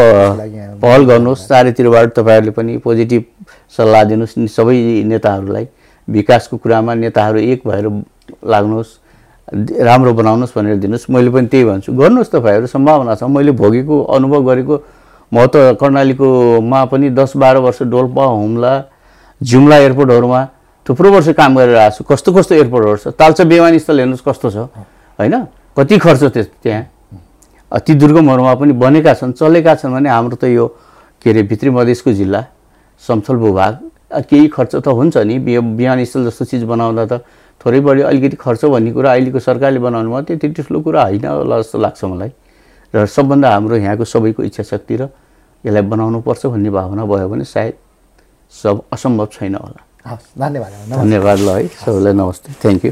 पहल 0.81 1.05
गर्नुहोस्। 1.05 1.47
चारैतिरबाट 1.47 2.07
तपाईँहरूले 2.13 2.51
पनि 2.51 2.77
पोजिटिभ 2.77 3.23
सल्लाह 3.77 4.03
दिनुहोस्। 4.03 4.37
सबै 4.49 5.03
नेताहरूलाई 5.05 5.67
विकासको 6.07 6.57
कुरामा 6.57 6.93
नेताहरू 6.93 7.39
एक 7.39 7.61
भएर 7.67 7.85
लाग्नुहोस्। 8.45 8.89
राम्रो 9.81 10.13
बनाउनुहोस् 10.13 10.53
भनेर 10.55 10.75
दिनुहोस्। 10.77 11.09
मैले 11.09 11.29
पनि 11.31 11.47
त्यही 11.47 11.65
भन्छु। 11.65 11.93
गर्नुहोस् 11.93 12.31
तपाईँहरू। 12.31 12.67
सम्भावना 12.67 13.15
छ। 13.15 13.23
मैले 13.23 13.51
भोगेको 13.51 13.95
अनुभव 14.15 14.41
गरेको 14.43 14.75
म 15.31 15.45
त 15.47 15.75
कर्णालीकोमा 15.79 16.79
पनि 16.85 17.09
दस 17.11 17.35
बाह्र 17.35 17.57
वर्ष 17.59 17.81
डोल्पा 17.83 18.23
हुम्ला 18.23 18.73
जुम्ला 19.41 19.77
एयरपोर्टहरूमा 19.77 20.41
थुप्रो 20.85 21.11
वर्ष 21.11 21.27
काम 21.35 21.51
गरेर 21.57 21.75
आएको 21.75 21.95
छु। 21.97 22.03
कस्तो 22.03 22.31
कस्तो 22.31 22.55
एयरपोर्टहरू 22.55 22.97
छ? 22.97 23.07
तालचा 23.11 23.43
विमानस्थल 23.43 23.99
हेर्नुहोस् 23.99 24.23
कस्तो 24.23 24.47
छ। 24.49 24.57
होइन? 25.19 25.35
कति 25.77 25.97
खर्च 25.99 26.23
त्यस 26.31 26.47
त्यहाँ? 26.63 26.83
अति 27.71 27.93
दुर्गमहरूमा 27.93 28.53
पनि 28.55 28.73
बनेका 28.73 29.13
छन् 29.13 29.33
चलेका 29.33 29.75
छन् 29.75 29.93
भने 29.93 30.09
हाम्रो 30.09 30.35
त 30.35 30.43
यो 30.47 30.67
के 31.21 31.29
अरे 31.29 31.43
भित्री 31.43 31.69
मधेसको 31.69 32.13
जिल्ला 32.13 32.45
समथल 33.03 33.35
भूभाग 33.35 33.73
केही 34.29 34.47
खर्च 34.47 34.75
त 34.75 34.87
हुन्छ 34.87 35.17
नि। 35.17 35.37
विमानस्थल 35.37 36.25
जस्तो 36.25 36.45
चिज 36.45 36.63
बनाउँदा 36.63 37.05
त 37.05 37.13
थोरै 37.59 37.79
बढी 37.83 38.01
अलिकति 38.07 38.35
खर्च 38.39 38.65
भन्ने 38.65 38.91
कुरा 38.95 39.11
अहिलेको 39.11 39.39
सरकारले 39.39 39.79
बनाउनुमा 39.83 40.21
त्यति 40.31 40.47
ठुलो 40.63 40.79
कुरा 40.79 41.01
होइन 41.03 41.25
होला 41.25 41.59
जस्तो 41.59 41.77
लाग्छ 41.79 42.03
मलाई। 42.05 42.31
र 42.93 43.05
सबभन्दा 43.05 43.47
हाम्रो 43.51 43.75
यहाँको 43.77 44.05
सबैको 44.05 44.43
इच्छा 44.47 44.63
शक्ति 44.63 44.95
र 44.95 45.09
यसलाई 45.65 45.83
बनाउनुपर्छ 45.91 46.45
भन्ने 46.47 46.69
भावना 46.71 47.03
भयो 47.03 47.27
भने 47.27 47.43
सायद 47.43 47.73
सब 48.53 48.75
असम्भव 48.95 49.27
छैन 49.33 49.55
होला। 49.55 49.81
हवस् 50.07 50.39
धन्यवाद। 50.39 50.71
धन्यवाद 50.87 51.39
ल 51.39 51.49
है 51.49 51.67
सबैलाई 51.83 52.13
नमस्ते। 52.15 52.53
Thank 52.63 52.85
you 52.85 52.91